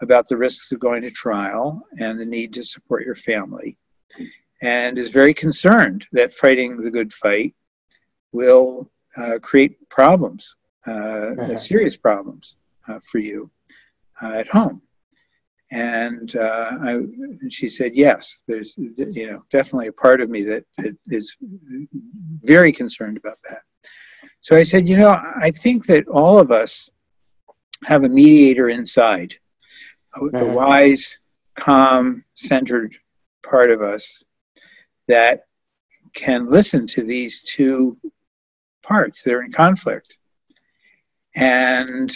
about 0.02 0.28
the 0.28 0.36
risks 0.36 0.70
of 0.70 0.80
going 0.80 1.00
to 1.02 1.10
trial 1.10 1.82
and 1.98 2.20
the 2.20 2.26
need 2.26 2.52
to 2.52 2.62
support 2.62 3.06
your 3.06 3.14
family, 3.14 3.78
and 4.60 4.98
is 4.98 5.08
very 5.08 5.32
concerned 5.32 6.06
that 6.12 6.34
fighting 6.34 6.76
the 6.76 6.90
good 6.90 7.12
fight 7.12 7.54
will 8.32 8.90
uh, 9.16 9.38
create 9.40 9.88
problems 9.88 10.56
uh, 10.86 11.56
serious 11.56 11.96
problems 11.96 12.56
uh, 12.88 13.00
for 13.02 13.18
you 13.18 13.50
uh, 14.22 14.32
at 14.32 14.48
home. 14.48 14.82
And, 15.70 16.36
I, 16.38 16.92
and 16.92 17.52
she 17.52 17.68
said, 17.68 17.96
yes, 17.96 18.42
there's 18.46 18.74
you 18.76 19.30
know 19.30 19.44
definitely 19.50 19.88
a 19.88 19.92
part 19.92 20.20
of 20.20 20.30
me 20.30 20.42
that, 20.42 20.64
that 20.78 20.96
is 21.08 21.36
very 22.42 22.70
concerned 22.70 23.16
about 23.16 23.38
that. 23.48 23.62
So 24.40 24.54
I 24.56 24.62
said, 24.62 24.88
you 24.88 24.98
know, 24.98 25.10
I 25.10 25.50
think 25.50 25.86
that 25.86 26.06
all 26.06 26.38
of 26.38 26.52
us 26.52 26.90
have 27.84 28.04
a 28.04 28.08
mediator 28.08 28.68
inside, 28.68 29.34
a, 30.14 30.20
a 30.20 30.30
mm-hmm. 30.30 30.54
wise, 30.54 31.18
calm, 31.54 32.24
centered 32.34 32.94
part 33.42 33.70
of 33.70 33.82
us 33.82 34.22
that 35.08 35.46
can 36.14 36.48
listen 36.50 36.86
to 36.86 37.02
these 37.02 37.42
two 37.42 37.98
parts 38.82 39.22
that 39.22 39.34
are 39.34 39.42
in 39.42 39.50
conflict 39.50 40.18
and 41.34 42.12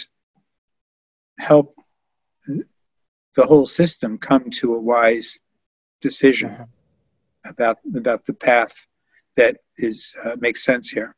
help 1.39 1.75
the 3.35 3.45
whole 3.45 3.65
system 3.65 4.17
come 4.17 4.49
to 4.49 4.75
a 4.75 4.79
wise 4.79 5.39
decision 6.01 6.51
uh-huh. 6.51 6.65
about 7.45 7.77
about 7.95 8.25
the 8.25 8.33
path 8.33 8.85
that 9.35 9.57
is 9.77 10.15
uh, 10.23 10.35
makes 10.39 10.63
sense 10.63 10.89
here. 10.89 11.15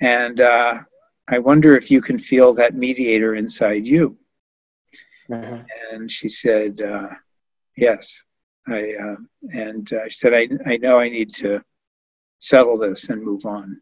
And 0.00 0.40
uh, 0.40 0.80
I 1.28 1.38
wonder 1.38 1.76
if 1.76 1.90
you 1.90 2.00
can 2.00 2.18
feel 2.18 2.52
that 2.54 2.74
mediator 2.74 3.34
inside 3.34 3.86
you. 3.86 4.18
Uh-huh. 5.32 5.62
And 5.92 6.10
she 6.10 6.28
said, 6.28 6.80
uh, 6.80 7.10
"Yes." 7.76 8.22
I 8.68 8.94
uh, 8.94 9.16
and 9.52 9.90
I 10.04 10.08
said, 10.08 10.34
I, 10.34 10.48
"I 10.72 10.76
know 10.76 11.00
I 11.00 11.08
need 11.08 11.30
to 11.34 11.62
settle 12.38 12.76
this 12.76 13.08
and 13.08 13.22
move 13.22 13.44
on." 13.46 13.80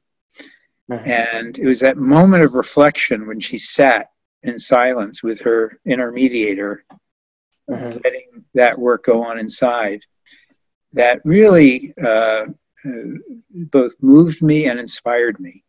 And 0.91 1.59
it 1.59 1.67
was 1.67 1.81
that 1.81 1.97
moment 1.97 2.43
of 2.43 2.55
reflection 2.55 3.27
when 3.27 3.41
she 3.41 3.59
sat 3.59 4.11
in 4.43 4.59
silence 4.59 5.23
with 5.23 5.41
her 5.41 5.79
inner 5.85 6.11
mediator, 6.11 6.85
uh-huh. 7.71 7.99
letting 8.05 8.45
that 8.55 8.79
work 8.79 9.05
go 9.05 9.23
on 9.23 9.39
inside, 9.39 10.05
that 10.93 11.21
really 11.25 11.95
uh, 12.03 12.47
uh, 12.85 13.03
both 13.51 13.95
moved 14.01 14.43
me 14.43 14.67
and 14.67 14.81
inspired 14.81 15.39
me. 15.39 15.63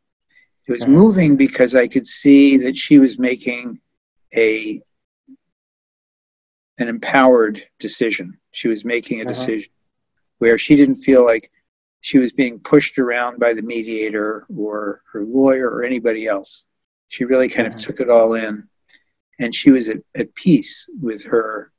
It 0.68 0.72
was 0.72 0.84
uh-huh. 0.84 0.92
moving 0.92 1.36
because 1.36 1.76
I 1.76 1.88
could 1.88 2.08
see 2.08 2.58
that 2.58 2.78
she 2.78 3.00
was 3.00 3.20
making 3.20 3.80
a 4.36 4.82
an 6.78 6.88
empowered 6.88 7.64
decision. 7.80 8.40
She 8.54 8.68
was 8.68 8.84
making 8.84 9.20
a 9.20 9.24
uh-huh. 9.24 9.34
decision 9.34 9.72
where 10.40 10.58
she 10.58 10.76
didn't 10.76 10.96
feel 10.96 11.24
like 11.24 11.52
she 12.02 12.18
was 12.18 12.34
being 12.34 12.60
pushed 12.60 12.98
around 12.98 13.40
by 13.40 13.54
the 13.54 13.62
mediator 13.62 14.46
or 14.56 15.02
her 15.12 15.24
lawyer 15.24 15.70
or 15.70 15.84
anybody 15.84 16.26
else. 16.26 16.66
She 17.08 17.26
really 17.26 17.48
kind 17.48 17.68
of 17.68 17.76
mm-hmm. 17.76 17.80
took 17.80 18.00
it 18.00 18.10
all 18.10 18.34
in, 18.34 18.68
and 19.40 19.54
she 19.54 19.70
was 19.70 19.88
at, 19.88 19.98
at 20.16 20.34
peace 20.36 20.90
with 21.00 21.24
her 21.26 21.72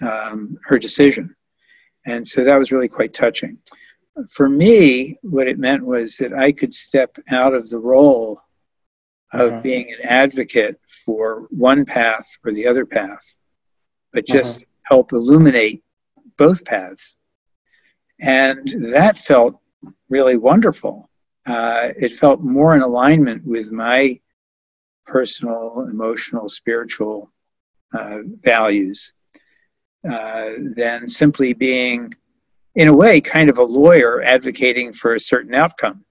um, 0.00 0.56
her 0.64 0.78
decision, 0.78 1.36
and 2.06 2.26
so 2.26 2.44
that 2.44 2.56
was 2.56 2.72
really 2.72 2.88
quite 2.88 3.12
touching. 3.12 3.58
For 4.30 4.48
me, 4.48 5.18
what 5.22 5.46
it 5.46 5.58
meant 5.58 5.84
was 5.84 6.16
that 6.16 6.32
I 6.32 6.52
could 6.52 6.72
step 6.72 7.16
out 7.28 7.54
of 7.54 7.68
the 7.68 7.78
role 7.78 8.40
of 9.32 9.52
uh-huh. 9.52 9.60
being 9.60 9.92
an 9.92 10.00
advocate 10.02 10.80
for 11.04 11.46
one 11.50 11.84
path 11.84 12.26
or 12.44 12.52
the 12.52 12.66
other 12.66 12.86
path, 12.86 13.36
but 14.12 14.26
just 14.26 14.62
uh-huh. 14.62 14.94
help 14.94 15.12
illuminate 15.12 15.82
both 16.38 16.64
paths 16.64 17.18
and 18.20 18.68
that 18.92 19.18
felt 19.18 19.60
really 20.08 20.36
wonderful. 20.36 21.08
Uh, 21.46 21.88
it 21.96 22.12
felt 22.12 22.40
more 22.40 22.76
in 22.76 22.82
alignment 22.82 23.44
with 23.46 23.72
my 23.72 24.20
personal, 25.06 25.86
emotional, 25.90 26.48
spiritual 26.48 27.32
uh, 27.92 28.18
values 28.42 29.12
uh, 30.08 30.50
than 30.76 31.08
simply 31.08 31.52
being, 31.52 32.14
in 32.74 32.88
a 32.88 32.94
way, 32.94 33.20
kind 33.20 33.50
of 33.50 33.58
a 33.58 33.62
lawyer 33.62 34.22
advocating 34.22 34.92
for 34.92 35.14
a 35.14 35.20
certain 35.20 35.54
outcome, 35.54 36.04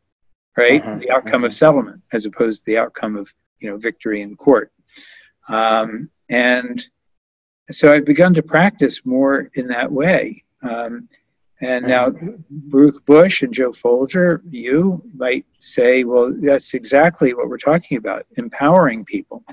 right? 0.57 0.81
Uh-huh, 0.81 0.97
the 0.97 1.11
outcome 1.11 1.43
uh-huh. 1.43 1.47
of 1.47 1.53
settlement, 1.53 2.01
as 2.11 2.25
opposed 2.25 2.65
to 2.65 2.71
the 2.71 2.77
outcome 2.77 3.15
of 3.15 3.33
you 3.59 3.69
know 3.69 3.77
victory 3.77 4.21
in 4.21 4.35
court. 4.35 4.71
Um, 5.47 6.09
and 6.29 6.85
so 7.71 7.93
I've 7.93 8.05
begun 8.05 8.33
to 8.33 8.43
practice 8.43 9.05
more 9.05 9.49
in 9.53 9.67
that 9.67 9.91
way. 9.91 10.43
Um, 10.61 11.07
And 11.61 11.85
now, 11.85 12.11
Baruch 12.49 13.05
Bush 13.05 13.43
and 13.43 13.53
Joe 13.53 13.73
Folger, 13.73 14.41
you 14.49 15.03
might 15.13 15.45
say, 15.59 16.05
well, 16.05 16.33
that's 16.33 16.73
exactly 16.73 17.33
what 17.33 17.49
we're 17.49 17.57
talking 17.57 17.97
about 17.97 18.25
empowering 18.37 19.03
people. 19.03 19.43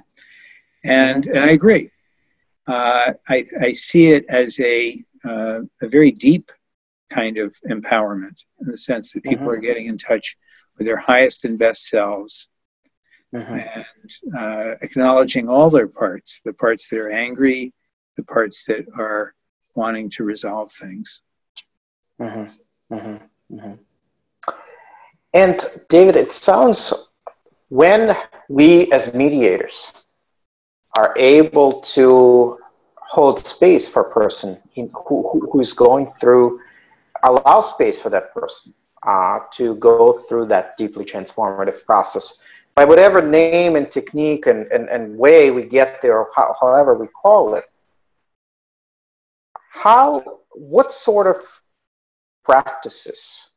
And, 0.85 1.27
and 1.27 1.39
I 1.39 1.49
agree. 1.49 1.91
Uh, 2.69 3.15
I, 3.29 3.45
I 3.61 3.73
see 3.73 4.09
it 4.09 4.25
as 4.29 4.61
a, 4.61 5.03
uh, 5.25 5.61
a 5.83 5.89
very 5.89 6.13
deep 6.13 6.53
kind 7.11 7.39
of 7.39 7.57
empowerment 7.69 8.45
in 8.61 8.69
the 8.69 8.79
sense 8.79 9.13
that 9.13 9.25
people 9.25 9.47
mm-hmm. 9.47 9.55
are 9.55 9.57
getting 9.57 9.87
in 9.87 9.99
touch 9.99 10.37
with 10.77 10.87
their 10.87 10.97
highest 10.97 11.45
and 11.45 11.59
best 11.59 11.89
selves 11.89 12.49
mm-hmm. 13.35 13.53
and 13.53 14.37
uh, 14.37 14.77
acknowledging 14.83 15.49
all 15.49 15.71
their 15.71 15.89
parts 15.89 16.41
the 16.45 16.53
parts 16.53 16.89
that 16.89 16.99
are 16.99 17.11
angry, 17.11 17.73
the 18.17 18.23
parts 18.25 18.65
that 18.67 18.87
are 18.97 19.35
wanting 19.75 20.11
to 20.11 20.25
resolve 20.25 20.71
things. 20.73 21.23
Mm-hmm. 22.21 22.95
mm-hmm. 22.95 23.57
mm-hmm. 23.57 23.75
And 25.35 25.65
David, 25.91 26.17
it 26.17 26.33
sounds 26.33 27.13
when 27.69 28.17
we 28.49 28.91
as 28.93 29.13
mediators 29.13 29.93
are 30.97 31.15
able 31.19 31.81
to 31.81 32.59
hold 32.97 33.47
space 33.47 33.89
for 33.89 34.03
a 34.03 34.11
person 34.11 34.57
in, 34.77 34.91
who, 35.07 35.47
who's 35.53 35.73
going 35.73 36.07
through, 36.07 36.61
allow 37.23 37.61
space 37.61 37.99
for 38.01 38.09
that 38.11 38.33
person 38.33 38.73
uh, 39.07 39.41
to 39.53 39.75
go 39.77 40.13
through 40.13 40.47
that 40.47 40.77
deeply 40.77 41.05
transformative 41.05 41.85
process 41.85 42.43
by 42.75 42.85
whatever 42.85 43.23
name 43.23 43.77
and 43.77 43.91
technique 43.91 44.47
and, 44.47 44.67
and, 44.73 44.89
and 44.89 45.17
way 45.17 45.51
we 45.51 45.65
get 45.65 46.01
there, 46.03 46.19
or 46.19 46.31
how, 46.35 46.55
however 46.61 46.95
we 46.95 47.07
call 47.09 47.55
it. 47.55 47.65
How, 49.71 50.41
what 50.53 50.93
sort 50.93 51.27
of 51.27 51.37
practices 52.47 53.57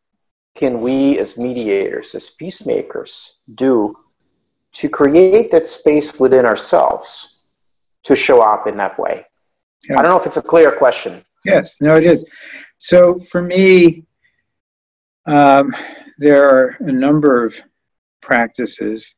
can 0.56 0.82
we 0.82 1.18
as 1.20 1.38
mediators, 1.38 2.16
as 2.16 2.32
peacemakers, 2.32 3.36
do 3.56 3.96
to 4.74 4.90
create 4.90 5.52
that 5.52 5.68
space 5.68 6.20
within 6.20 6.46
ourselves 6.46 7.44
to 8.04 8.16
show 8.16 8.42
up 8.42 8.68
in 8.68 8.76
that 8.78 9.00
way? 9.00 9.24
Yeah. 9.88 9.98
I 9.98 10.02
don't 10.02 10.12
know 10.12 10.20
if 10.20 10.26
it's 10.26 10.38
a 10.38 10.42
clear 10.42 10.72
question. 10.72 11.24
Yes, 11.46 11.78
no, 11.80 11.96
it 11.96 12.04
is. 12.04 12.26
So 12.78 13.20
for 13.32 13.42
me, 13.42 14.04
um, 15.26 15.74
there 16.18 16.44
are 16.50 16.76
a 16.80 16.92
number 16.92 17.46
of 17.46 17.56
practices 18.22 19.16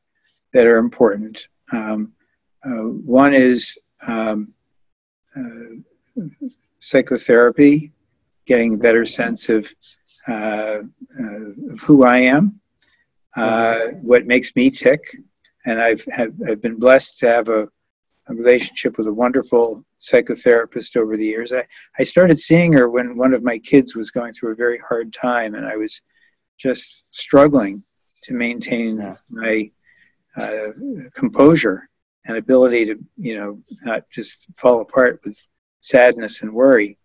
that 0.54 0.68
are 0.68 0.78
important. 0.78 1.48
Um, 1.74 2.14
uh, 2.64 2.90
one 3.24 3.34
is 3.34 3.76
um, 4.08 4.54
uh, 5.36 6.22
psychotherapy, 6.80 7.92
getting 8.46 8.76
a 8.76 8.78
better 8.78 9.06
sense 9.06 9.50
of, 9.50 9.72
uh, 10.28 10.82
uh 11.20 11.50
of 11.72 11.80
who 11.82 12.04
I 12.04 12.18
am, 12.20 12.62
uh, 13.36 13.80
what 14.02 14.28
makes 14.28 14.56
me 14.56 14.70
tick. 14.70 15.02
And 15.66 15.80
I've, 15.80 16.04
have, 16.06 16.34
I've 16.48 16.62
been 16.62 16.80
blessed 16.80 17.20
to 17.20 17.28
have 17.28 17.50
a, 17.50 17.70
a 18.28 18.34
relationship 18.34 18.98
with 18.98 19.08
a 19.08 19.14
wonderful 19.14 19.86
psychotherapist 20.00 20.98
over 20.98 21.16
the 21.16 21.26
years. 21.26 21.54
I, 21.54 21.66
I 22.00 22.04
started 22.04 22.40
seeing 22.40 22.74
her 22.74 22.90
when 22.90 23.16
one 23.16 23.34
of 23.34 23.44
my 23.44 23.60
kids 23.60 23.96
was 23.96 24.12
going 24.12 24.34
through 24.34 24.54
a 24.54 24.56
very 24.56 24.80
hard 24.80 25.14
time, 25.14 25.56
and 25.56 25.66
I 25.66 25.78
was 25.78 26.02
just 26.58 27.04
struggling 27.10 27.84
to 28.24 28.34
maintain 28.34 28.98
yeah. 28.98 29.16
my 29.30 29.72
uh, 30.38 30.70
composure 31.16 31.90
and 32.26 32.38
ability 32.38 32.86
to, 32.86 33.00
you 33.18 33.38
know, 33.38 33.62
not 33.84 34.10
just 34.12 34.48
fall 34.56 34.82
apart 34.82 35.20
with 35.26 35.48
sadness 35.82 36.42
and 36.42 36.54
worry. 36.54 36.98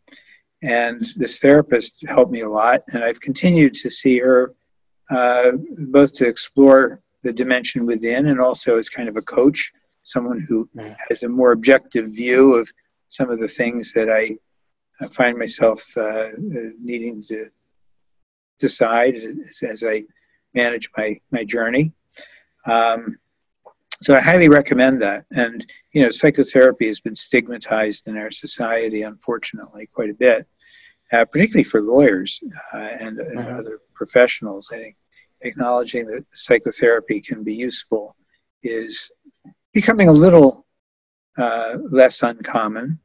And 0.67 1.07
this 1.15 1.39
therapist 1.39 2.05
helped 2.09 2.33
me 2.33 2.41
a 2.41 2.49
lot, 2.49 2.83
and 2.93 3.05
I've 3.05 3.21
continued 3.21 3.75
to 3.75 3.89
see 3.89 4.19
her 4.19 4.53
uh, 5.09 5.53
both 5.79 6.13
to 6.17 6.27
explore 6.27 7.01
the 7.23 7.33
dimension 7.33 7.87
within 7.87 8.27
and 8.27 8.41
also 8.41 8.77
as 8.77 8.89
kind 8.89 9.09
of 9.09 9.17
a 9.17 9.23
coach, 9.23 9.73
someone 10.03 10.41
who 10.41 10.69
has 11.09 11.23
a 11.23 11.29
more 11.29 11.53
objective 11.53 12.07
view 12.07 12.55
of 12.55 12.69
some 13.07 13.31
of 13.31 13.39
the 13.39 13.47
things 13.47 13.93
that 13.93 14.11
I, 14.11 14.37
I 15.01 15.07
find 15.07 15.39
myself 15.39 15.85
uh, 15.97 16.31
needing 16.83 17.23
to 17.29 17.49
decide 18.59 19.15
as, 19.15 19.63
as, 19.63 19.85
I 19.85 20.03
manage 20.53 20.91
my, 20.97 21.17
my 21.31 21.45
journey. 21.45 21.93
Um, 22.65 23.19
so 24.01 24.17
I 24.17 24.21
highly 24.21 24.49
recommend 24.49 25.01
that. 25.03 25.27
And, 25.31 25.65
you 25.93 26.03
know, 26.03 26.11
psychotherapy 26.11 26.89
has 26.89 26.99
been 26.99 27.15
stigmatized 27.15 28.09
in 28.09 28.17
our 28.17 28.33
society, 28.33 29.03
unfortunately, 29.03 29.87
quite 29.87 30.11
a 30.11 30.15
bit, 30.15 30.47
uh, 31.13 31.25
particularly 31.25 31.65
for 31.65 31.81
lawyers 31.81 32.43
uh, 32.75 32.79
and, 32.79 33.19
and 33.19 33.39
mm-hmm. 33.39 33.55
other 33.55 33.81
professionals. 33.95 34.71
I 34.73 34.79
think 34.79 34.97
acknowledging 35.43 36.07
that 36.07 36.25
psychotherapy 36.33 37.21
can 37.21 37.43
be 37.45 37.55
useful 37.55 38.17
is 38.63 39.11
becoming 39.73 40.09
a 40.09 40.13
little 40.13 40.67
uh, 41.39 41.79
less 41.91 42.23
uncommon, 42.23 42.99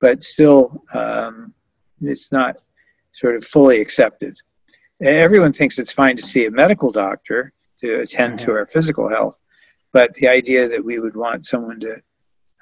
but 0.00 0.22
still 0.22 0.82
um, 0.94 1.54
it's 2.00 2.32
not 2.32 2.56
sort 3.12 3.36
of 3.36 3.44
fully 3.44 3.80
accepted. 3.80 4.36
Everyone 5.02 5.52
thinks 5.52 5.78
it's 5.78 5.92
fine 5.92 6.16
to 6.16 6.22
see 6.22 6.46
a 6.46 6.50
medical 6.50 6.90
doctor 6.90 7.52
to 7.78 8.00
attend 8.00 8.38
mm-hmm. 8.38 8.46
to 8.50 8.52
our 8.52 8.66
physical 8.66 9.08
health, 9.08 9.40
but 9.92 10.12
the 10.14 10.28
idea 10.28 10.68
that 10.68 10.84
we 10.84 10.98
would 10.98 11.16
want 11.16 11.44
someone 11.44 11.80
to 11.80 12.02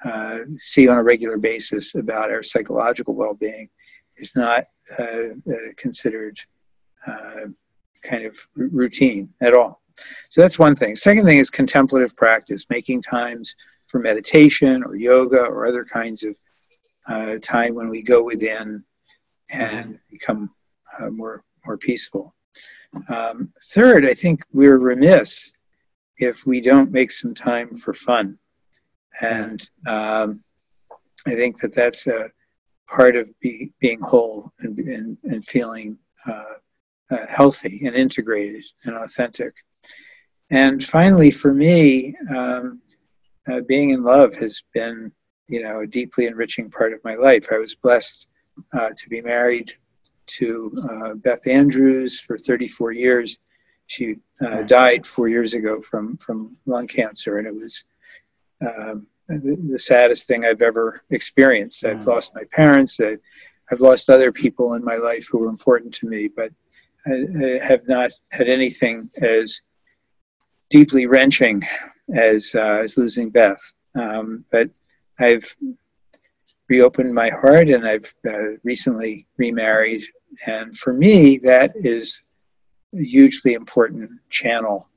uh, 0.05 0.39
see 0.57 0.87
on 0.87 0.97
a 0.97 1.03
regular 1.03 1.37
basis 1.37 1.95
about 1.95 2.31
our 2.31 2.41
psychological 2.41 3.15
well-being 3.15 3.69
is 4.19 4.35
not 4.35 4.65
uh, 4.97 5.29
uh, 5.51 5.71
considered 5.77 6.39
uh, 7.07 7.47
kind 8.03 8.25
of 8.25 8.37
routine 8.55 9.33
at 9.41 9.53
all. 9.53 9.81
So 10.29 10.41
that's 10.41 10.59
one 10.59 10.75
thing. 10.75 10.95
Second 10.95 11.25
thing 11.25 11.39
is 11.39 11.49
contemplative 11.49 12.15
practice, 12.15 12.65
making 12.69 13.01
times 13.01 13.55
for 13.87 13.99
meditation 13.99 14.83
or 14.83 14.95
yoga 14.95 15.41
or 15.41 15.65
other 15.65 15.83
kinds 15.83 16.23
of 16.23 16.37
uh, 17.07 17.37
time 17.41 17.75
when 17.75 17.89
we 17.89 18.01
go 18.01 18.23
within 18.23 18.83
and 19.49 19.99
become 20.09 20.51
uh, 20.99 21.09
more 21.09 21.43
more 21.65 21.77
peaceful. 21.77 22.33
Um, 23.09 23.51
third, 23.73 24.05
I 24.05 24.13
think 24.13 24.43
we're 24.53 24.77
remiss 24.77 25.51
if 26.17 26.45
we 26.45 26.61
don't 26.61 26.91
make 26.91 27.11
some 27.11 27.33
time 27.33 27.75
for 27.75 27.93
fun. 27.93 28.37
And 29.21 29.61
um, 29.87 30.43
I 31.27 31.35
think 31.35 31.59
that 31.59 31.75
that's 31.75 32.07
a 32.07 32.29
part 32.89 33.15
of 33.15 33.29
be, 33.39 33.71
being 33.79 33.99
whole 34.01 34.51
and, 34.59 34.77
and, 34.79 35.17
and 35.23 35.45
feeling 35.45 35.97
uh, 36.27 36.53
uh, 37.11 37.25
healthy 37.27 37.81
and 37.85 37.95
integrated 37.95 38.63
and 38.85 38.95
authentic. 38.95 39.53
And 40.49 40.83
finally, 40.83 41.31
for 41.31 41.53
me, 41.53 42.15
um, 42.35 42.81
uh, 43.51 43.61
being 43.61 43.91
in 43.91 44.03
love 44.03 44.35
has 44.35 44.63
been, 44.73 45.11
you 45.47 45.63
know, 45.63 45.81
a 45.81 45.87
deeply 45.87 46.25
enriching 46.25 46.69
part 46.69 46.93
of 46.93 47.03
my 47.03 47.15
life. 47.15 47.47
I 47.51 47.57
was 47.57 47.75
blessed 47.75 48.27
uh, 48.73 48.89
to 48.89 49.09
be 49.09 49.21
married 49.21 49.73
to 50.27 50.71
uh, 50.89 51.13
Beth 51.15 51.47
Andrews 51.47 52.19
for 52.19 52.37
34 52.37 52.91
years 52.91 53.39
she 53.89 54.17
uh, 54.39 54.61
died 54.63 55.05
four 55.07 55.27
years 55.27 55.55
ago 55.55 55.81
from 55.81 56.15
from 56.17 56.55
lung 56.67 56.85
cancer, 56.85 57.39
and 57.39 57.47
it 57.47 57.53
was 57.53 57.85
um, 58.61 59.07
the, 59.29 59.57
the, 59.71 59.79
saddest 59.79 60.27
thing 60.27 60.43
I've 60.43 60.61
ever 60.61 61.01
experienced. 61.11 61.85
I've 61.85 61.99
mm. 61.99 62.07
lost 62.07 62.35
my 62.35 62.43
parents. 62.51 62.99
I, 62.99 63.17
have 63.69 63.81
lost 63.81 64.09
other 64.09 64.31
people 64.31 64.73
in 64.73 64.83
my 64.83 64.95
life 64.95 65.27
who 65.29 65.39
were 65.39 65.47
important 65.47 65.93
to 65.93 66.07
me, 66.07 66.27
but 66.27 66.51
I, 67.05 67.11
I 67.11 67.59
have 67.63 67.87
not 67.87 68.11
had 68.31 68.47
anything 68.47 69.09
as 69.21 69.61
deeply 70.69 71.05
wrenching 71.05 71.61
as 72.13 72.53
uh, 72.55 72.81
as 72.83 72.97
losing 72.97 73.29
Beth. 73.29 73.61
Um, 73.95 74.43
but 74.51 74.69
I've 75.19 75.55
reopened 76.67 77.13
my 77.13 77.29
heart, 77.29 77.69
and 77.69 77.87
I've 77.87 78.13
uh, 78.27 78.57
recently 78.63 79.27
remarried, 79.37 80.03
and 80.47 80.75
for 80.75 80.93
me, 80.93 81.37
that 81.39 81.73
is 81.75 82.21
a 82.95 83.03
hugely 83.03 83.53
important 83.53 84.09
channel 84.29 84.87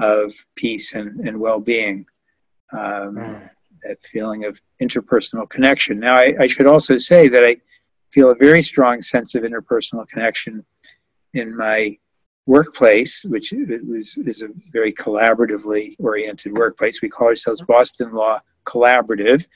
of 0.00 0.34
peace 0.56 0.94
and, 0.94 1.28
and 1.28 1.38
well-being 1.38 2.06
um, 2.72 3.16
mm. 3.16 3.50
That 3.84 4.02
feeling 4.02 4.44
of 4.44 4.60
interpersonal 4.80 5.48
connection 5.48 5.98
now 5.98 6.16
I, 6.16 6.34
I, 6.40 6.46
should 6.46 6.66
also 6.66 6.96
say 6.96 7.28
that 7.28 7.44
i 7.44 7.56
feel 8.10 8.30
a 8.30 8.34
very 8.34 8.62
strong 8.62 9.02
sense 9.02 9.34
of 9.34 9.42
interpersonal 9.42 10.06
connection 10.08 10.64
in 11.34 11.56
my 11.56 11.98
workplace 12.46 13.24
which 13.24 13.52
is, 13.52 14.16
is 14.16 14.42
a 14.42 14.48
very 14.72 14.92
collaboratively 14.92 15.96
oriented 15.98 16.52
workplace 16.52 17.00
we 17.02 17.08
call 17.08 17.28
ourselves 17.28 17.62
boston 17.62 18.12
law 18.12 18.40
collaborative 18.64 19.46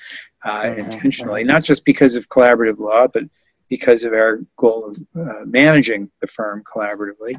uh, 0.45 0.63
mm-hmm. 0.63 0.81
intentionally 0.81 1.45
not 1.45 1.63
just 1.63 1.85
because 1.85 2.17
of 2.17 2.29
collaborative 2.29 2.79
law 2.79 3.07
but 3.07 3.25
because 3.69 4.05
of 4.05 4.13
our 4.13 4.41
goal 4.57 4.85
of 4.85 4.99
uh, 5.17 5.45
managing 5.45 6.11
the 6.21 6.27
firm 6.27 6.63
collaboratively. 6.63 7.35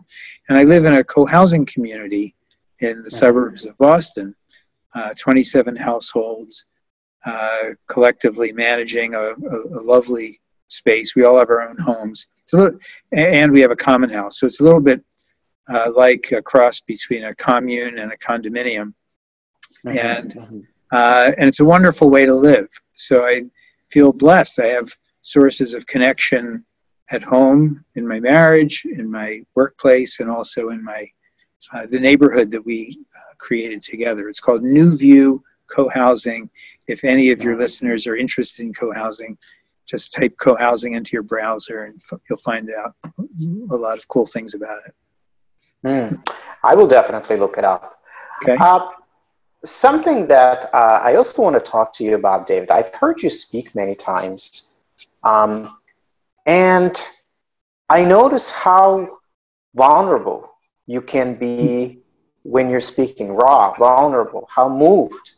And 0.49 0.57
I 0.57 0.63
live 0.63 0.85
in 0.85 0.95
a 0.95 1.03
co 1.03 1.25
housing 1.25 1.65
community 1.65 2.35
in 2.79 3.03
the 3.03 3.11
suburbs 3.11 3.65
of 3.65 3.77
Boston, 3.77 4.35
uh, 4.93 5.13
27 5.17 5.75
households, 5.75 6.65
uh, 7.25 7.69
collectively 7.88 8.51
managing 8.51 9.13
a, 9.15 9.19
a, 9.19 9.57
a 9.79 9.81
lovely 9.81 10.39
space. 10.67 11.15
We 11.15 11.23
all 11.23 11.38
have 11.38 11.49
our 11.49 11.67
own 11.67 11.77
homes. 11.77 12.27
Little, 12.53 12.79
and 13.11 13.51
we 13.51 13.61
have 13.61 13.71
a 13.71 13.75
common 13.75 14.09
house. 14.09 14.39
So 14.39 14.45
it's 14.45 14.59
a 14.59 14.63
little 14.63 14.79
bit 14.79 15.03
uh, 15.67 15.91
like 15.95 16.31
a 16.31 16.41
cross 16.41 16.79
between 16.79 17.25
a 17.25 17.35
commune 17.35 17.97
and 17.97 18.11
a 18.11 18.17
condominium. 18.17 18.93
Mm-hmm. 19.85 19.97
And, 19.97 20.33
mm-hmm. 20.33 20.59
uh, 20.91 21.31
and 21.38 21.47
it's 21.47 21.59
a 21.59 21.65
wonderful 21.65 22.09
way 22.09 22.25
to 22.25 22.35
live. 22.35 22.67
So 22.93 23.25
I 23.25 23.43
feel 23.89 24.13
blessed. 24.13 24.59
I 24.59 24.67
have 24.67 24.93
sources 25.21 25.73
of 25.73 25.88
connection 25.88 26.63
at 27.09 27.23
home, 27.23 27.83
in 27.95 28.07
my 28.07 28.19
marriage, 28.19 28.85
in 28.85 29.09
my 29.09 29.41
workplace, 29.55 30.19
and 30.19 30.29
also 30.29 30.69
in 30.69 30.83
my 30.83 31.07
uh, 31.73 31.85
the 31.88 31.99
neighborhood 31.99 32.51
that 32.51 32.63
we 32.63 32.97
uh, 33.15 33.33
created 33.38 33.81
together. 33.81 34.29
It's 34.29 34.39
called 34.39 34.63
New 34.63 34.95
View 34.95 35.43
Co-housing. 35.67 36.49
If 36.88 37.04
any 37.04 37.32
of 37.32 37.43
your 37.43 37.56
listeners 37.56 38.08
are 38.08 38.15
interested 38.15 38.63
in 38.65 38.73
co-housing, 38.73 39.38
just 39.88 40.13
type 40.13 40.36
co-housing 40.39 40.93
into 40.93 41.12
your 41.13 41.23
browser 41.23 41.86
and 41.86 41.99
f- 42.12 42.19
you'll 42.30 42.39
find 42.39 42.69
out 42.71 42.95
a 43.71 43.75
lot 43.75 43.97
of 43.97 44.08
cool 44.08 44.25
things 44.25 44.54
about 44.54 44.80
it. 44.88 44.93
Mm, 45.86 46.30
I 46.63 46.73
will 46.73 46.88
definitely 46.88 47.38
look 47.38 47.58
it 47.58 47.63
up. 47.63 47.99
Okay. 48.43 48.58
Uh, 48.60 48.89
something 49.63 50.28
that 50.28 50.65
uh, 50.73 51.01
I 51.04 51.15
also 51.15 51.43
want 51.43 51.56
to 51.56 51.60
talk 51.60 51.93
to 51.93 52.04
you 52.04 52.15
about, 52.15 52.47
David. 52.47 52.71
I've 52.71 52.93
heard 52.95 53.21
you 53.21 53.30
speak 53.30 53.75
many 53.75 53.95
times, 53.95 54.78
um, 55.23 55.78
and 56.45 57.04
I 57.89 58.04
notice 58.04 58.51
how 58.51 59.19
vulnerable 59.75 60.49
you 60.88 61.01
can 61.01 61.36
be 61.36 61.99
when 62.43 62.69
you're 62.69 62.82
speaking, 62.82 63.32
raw, 63.34 63.75
vulnerable, 63.78 64.47
how 64.49 64.69
moved 64.69 65.34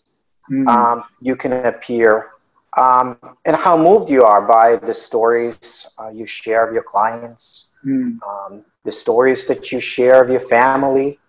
mm. 0.52 0.68
um, 0.68 1.04
you 1.22 1.36
can 1.36 1.54
appear, 1.66 2.32
um, 2.76 3.18
and 3.46 3.56
how 3.56 3.78
moved 3.78 4.10
you 4.10 4.24
are 4.24 4.48
by 4.48 4.76
the 4.76 4.94
stories 4.94 5.96
uh, 6.00 6.10
you 6.10 6.26
share 6.26 6.68
of 6.68 6.74
your 6.74 6.84
clients, 6.84 7.78
mm. 7.86 8.18
um, 8.24 8.64
the 8.84 8.92
stories 8.92 9.48
that 9.48 9.72
you 9.72 9.80
share 9.80 10.24
of 10.24 10.30
your 10.30 10.42
family. 10.42 11.20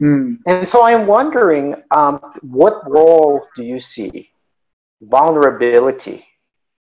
Mm. 0.00 0.38
And 0.46 0.68
so 0.68 0.84
I'm 0.84 1.06
wondering 1.06 1.76
um, 1.90 2.20
what 2.42 2.88
role 2.90 3.46
do 3.54 3.62
you 3.62 3.78
see 3.78 4.30
vulnerability 5.08 6.26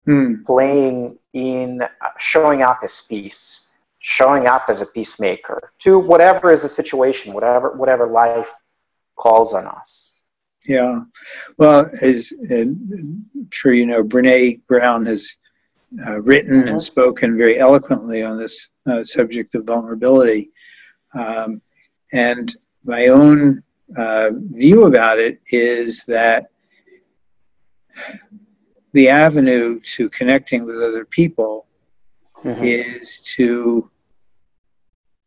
hmm. 0.05 0.42
playing 0.44 1.18
in 1.33 1.83
uh, 1.83 2.09
showing 2.18 2.62
up 2.62 2.81
as 2.83 3.07
peace, 3.09 3.74
showing 3.98 4.46
up 4.46 4.64
as 4.68 4.81
a 4.81 4.87
peacemaker 4.87 5.72
to 5.78 5.98
whatever 5.98 6.52
is 6.52 6.62
the 6.62 6.68
situation, 6.68 7.33
whatever 7.33 7.72
whatever 7.72 8.07
life 8.07 8.52
calls 9.16 9.55
on 9.55 9.66
us? 9.66 10.12
Yeah, 10.66 11.01
well, 11.59 11.90
as 12.01 12.33
uh, 12.51 12.55
I'm 12.55 13.27
sure 13.51 13.72
you 13.72 13.87
know, 13.87 14.05
Brene 14.05 14.61
Brown 14.66 15.07
has 15.07 15.37
uh, 16.07 16.20
written 16.22 16.68
and 16.68 16.81
spoken 16.81 17.37
very 17.37 17.59
eloquently 17.59 18.22
on 18.22 18.38
this 18.38 18.68
uh, 18.87 19.03
subject 19.03 19.55
of 19.55 19.64
vulnerability. 19.64 20.51
Um, 21.14 21.61
and 22.12 22.55
my 22.85 23.09
own 23.09 23.62
uh, 23.96 24.31
view 24.53 24.85
about 24.85 25.18
it 25.18 25.40
is 25.51 26.05
that 26.07 26.51
the 28.92 29.09
avenue 29.09 29.81
to 29.81 30.09
connecting 30.11 30.64
with 30.64 30.77
other 30.77 31.05
people 31.05 31.66
mm-hmm. 32.44 32.62
is 32.62 33.20
to 33.20 33.90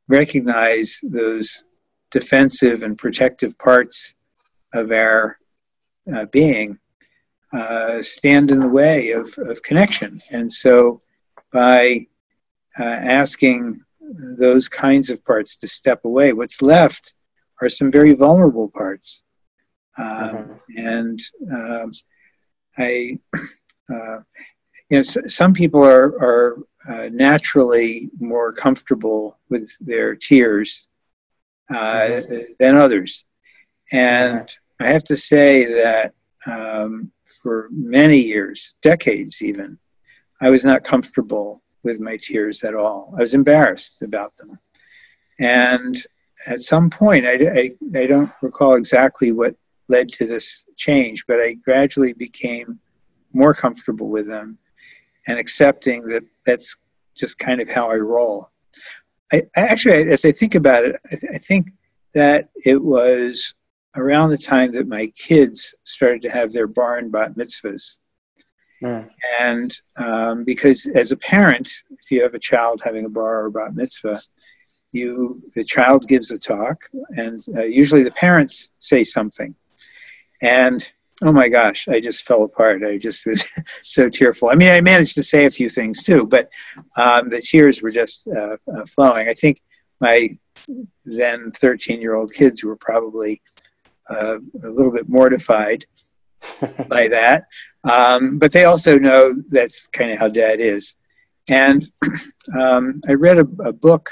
recognize 0.08 1.00
those 1.04 1.64
defensive 2.12 2.84
and 2.84 2.98
protective 2.98 3.58
parts 3.58 4.16
of 4.76 4.92
our 4.92 5.38
uh, 6.14 6.26
being 6.26 6.80
uh, 7.54 8.02
stand 8.02 8.52
in 8.52 8.60
the 8.60 8.68
way 8.68 9.12
of, 9.12 9.34
of 9.38 9.64
connection. 9.64 10.22
And 10.32 10.52
so 10.52 11.02
by 11.52 12.08
uh, 12.80 12.84
asking 12.84 13.82
those 14.38 14.68
kinds 14.68 15.10
of 15.10 15.24
parts 15.24 15.56
to 15.58 15.68
step 15.68 16.06
away, 16.06 16.34
what's 16.34 16.62
left 16.62 17.14
are 17.62 17.70
some 17.70 17.90
very 17.90 18.14
vulnerable 18.14 18.70
parts. 18.70 19.24
Um, 19.98 20.06
mm-hmm. 20.08 20.54
And 20.78 21.20
um, 21.52 21.92
I, 22.78 23.18
uh, 23.90 24.20
you 24.90 24.98
know, 24.98 25.00
s- 25.00 25.34
some 25.34 25.54
people 25.54 25.84
are, 25.84 26.08
are 26.22 26.58
uh, 26.90 27.10
naturally 27.12 28.10
more 28.20 28.52
comfortable 28.52 29.40
with 29.50 29.72
their 29.80 30.16
tears 30.16 30.88
uh, 31.70 31.76
mm-hmm. 31.76 32.54
than 32.60 32.76
others. 32.76 33.26
And 33.92 34.56
I 34.80 34.88
have 34.88 35.04
to 35.06 35.16
say 35.16 35.66
that 35.66 36.14
um, 36.46 37.12
for 37.42 37.70
many 37.72 38.20
years, 38.20 38.76
decades 38.82 39.42
even, 39.42 39.78
I 40.42 40.50
was 40.50 40.66
not 40.66 40.84
comfortable 40.84 41.62
with 41.84 42.00
my 42.00 42.18
tears 42.18 42.64
at 42.64 42.76
all. 42.76 43.14
I 43.18 43.22
was 43.22 43.34
embarrassed 43.34 44.02
about 44.02 44.36
them. 44.36 44.60
And 45.40 45.96
at 46.48 46.62
some 46.62 46.90
point, 46.90 47.26
I, 47.26 47.34
I, 47.34 47.76
I 47.96 48.08
don't 48.08 48.32
recall 48.42 48.76
exactly 48.76 49.32
what 49.32 49.56
led 49.88 50.10
to 50.10 50.26
this 50.26 50.66
change, 50.76 51.26
but 51.28 51.40
I 51.40 51.54
gradually 51.54 52.14
became 52.14 52.80
more 53.34 53.54
comfortable 53.54 54.10
with 54.10 54.28
them 54.28 54.58
and 55.28 55.38
accepting 55.40 56.08
that 56.08 56.24
that's 56.46 56.76
just 57.16 57.40
kind 57.40 57.62
of 57.62 57.70
how 57.70 57.90
I 57.90 57.96
roll. 57.96 58.50
I, 59.32 59.44
I 59.56 59.62
actually, 59.62 60.10
as 60.10 60.26
I 60.26 60.32
think 60.32 60.56
about 60.56 60.86
it, 60.86 60.96
I, 61.12 61.16
th- 61.16 61.34
I 61.34 61.38
think 61.38 61.72
that 62.14 62.50
it 62.64 62.82
was 62.82 63.54
around 63.96 64.30
the 64.30 64.38
time 64.38 64.72
that 64.74 64.88
my 64.88 65.08
kids 65.08 65.74
started 65.84 66.22
to 66.22 66.30
have 66.30 66.52
their 66.52 66.68
bar 66.68 66.98
and 66.98 67.12
bat 67.12 67.36
mitzvahs. 67.36 68.00
Mm. 68.84 69.10
And 69.40 69.74
um, 69.96 70.44
because 70.44 70.86
as 70.88 71.12
a 71.12 71.18
parent, 71.18 71.72
if 71.92 72.12
you 72.12 72.22
have 72.22 72.34
a 72.34 72.40
child 72.40 72.82
having 72.84 73.06
a 73.06 73.10
bar 73.10 73.46
or 73.46 73.50
bat 73.50 73.74
mitzvah, 73.74 74.20
you 74.92 75.42
the 75.56 75.64
child 75.64 76.08
gives 76.08 76.32
a 76.32 76.38
talk, 76.38 76.90
and 77.18 77.44
uh, 77.56 77.64
usually 77.64 78.04
the 78.04 78.12
parents 78.12 78.72
say 78.80 79.04
something. 79.04 79.54
And 80.42 80.88
oh 81.22 81.32
my 81.32 81.50
gosh, 81.50 81.88
I 81.88 82.00
just 82.00 82.26
fell 82.26 82.44
apart. 82.44 82.84
I 82.84 82.98
just 82.98 83.26
was 83.26 83.50
so 83.82 84.10
tearful. 84.10 84.50
I 84.50 84.56
mean, 84.56 84.70
I 84.70 84.82
managed 84.82 85.16
to 85.16 85.24
say 85.24 85.46
a 85.46 85.52
few 85.52 85.70
things 85.70 86.04
too, 86.04 86.26
but 86.26 86.50
um, 86.98 87.30
the 87.30 87.42
tears 87.42 87.82
were 87.82 87.92
just 87.92 88.28
uh, 88.28 88.58
uh, 88.74 88.86
flowing. 88.86 89.28
I 89.28 89.34
think 89.34 89.62
my 90.00 90.30
then 91.06 91.52
13 91.52 92.02
year 92.02 92.16
old 92.16 92.34
kids 92.34 92.64
were 92.64 92.76
probably 92.76 93.42
uh, 94.10 94.38
a 94.64 94.70
little 94.70 94.92
bit 94.92 95.10
mortified 95.10 95.86
by 96.88 97.08
that. 97.08 97.46
Um, 97.84 98.40
but 98.40 98.52
they 98.52 98.66
also 98.66 98.98
know 98.98 99.34
that's 99.50 99.88
kind 99.88 100.12
of 100.12 100.18
how 100.18 100.28
dad 100.28 100.60
is. 100.60 100.96
And 101.48 101.90
um, 102.60 103.00
I 103.08 103.14
read 103.14 103.38
a, 103.38 103.48
a 103.64 103.74
book 103.74 104.10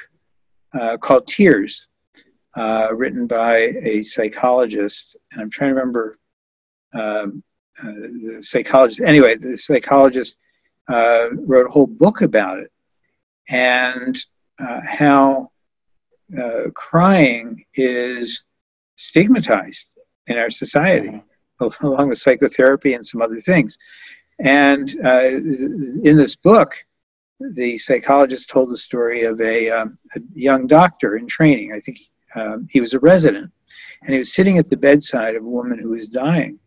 uh, 0.74 0.98
called 0.98 1.28
Tears, 1.28 1.88
uh, 2.56 2.90
written 2.94 3.28
by 3.28 3.72
a 3.82 4.04
psychologist. 4.04 5.16
And 5.32 5.42
I'm 5.42 5.50
trying 5.50 5.72
to 5.72 5.76
remember 5.76 6.20
um, 6.94 7.44
uh, 7.80 7.86
the 7.86 8.40
psychologist. 8.42 9.02
Anyway, 9.02 9.36
the 9.36 9.58
psychologist 9.58 10.40
uh, 10.88 11.30
wrote 11.46 11.68
a 11.68 11.72
whole 11.72 11.88
book 11.88 12.22
about 12.22 12.60
it 12.60 12.72
and 13.50 14.18
uh, 14.60 14.82
how 14.84 15.50
crying 16.74 17.64
is 17.76 18.44
stigmatized 19.04 19.98
in 20.28 20.38
our 20.38 20.50
society, 20.50 21.22
mm-hmm. 21.60 21.86
along 21.86 22.10
with 22.10 22.18
psychotherapy 22.18 22.94
and 22.94 23.06
some 23.06 23.22
other 23.22 23.40
things. 23.40 23.78
And 24.40 24.96
uh, 25.04 25.28
in 26.10 26.18
this 26.18 26.36
book, 26.36 26.76
the 27.40 27.78
psychologist 27.78 28.50
told 28.50 28.70
the 28.70 28.78
story 28.78 29.24
of 29.24 29.40
a, 29.42 29.70
um, 29.70 29.98
a 30.16 30.20
young 30.34 30.68
doctor 30.68 31.18
in 31.18 31.28
training. 31.28 31.74
I 31.74 31.80
think 31.80 32.00
um, 32.36 32.68
he 32.70 32.80
was 32.82 32.94
a 32.94 33.00
resident, 33.00 33.52
and 34.02 34.14
he 34.14 34.20
was 34.20 34.34
sitting 34.34 34.58
at 34.58 34.70
the 34.70 34.78
bedside 34.78 35.36
of 35.36 35.44
a 35.44 35.56
woman 35.60 35.78
who 35.80 35.90
was 35.90 36.08
dying, 36.08 36.60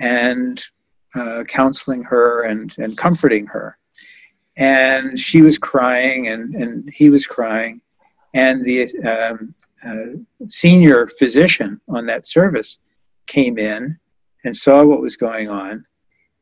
and 0.00 0.62
uh, 1.14 1.44
counseling 1.48 2.02
her 2.04 2.44
and, 2.44 2.74
and 2.78 2.96
comforting 2.96 3.46
her. 3.46 3.78
And 4.56 5.18
she 5.18 5.42
was 5.42 5.58
crying, 5.58 6.28
and, 6.28 6.54
and 6.54 6.88
he 6.90 7.10
was 7.10 7.26
crying, 7.26 7.80
and 8.32 8.64
the 8.64 8.78
um, 9.00 9.54
senior 10.46 11.06
physician 11.06 11.80
on 11.88 12.06
that 12.06 12.26
service 12.26 12.78
came 13.26 13.58
in 13.58 13.98
and 14.44 14.56
saw 14.56 14.84
what 14.84 15.00
was 15.00 15.16
going 15.16 15.48
on 15.48 15.84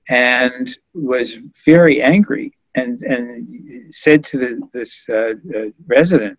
and 0.09 0.79
was 0.93 1.39
very 1.65 2.03
angry 2.03 2.53
and, 2.75 3.01
and 3.03 3.95
said 3.95 4.23
to 4.25 4.39
the, 4.39 4.69
this 4.73 5.09
uh, 5.09 5.35
uh, 5.57 5.67
resident, 5.87 6.39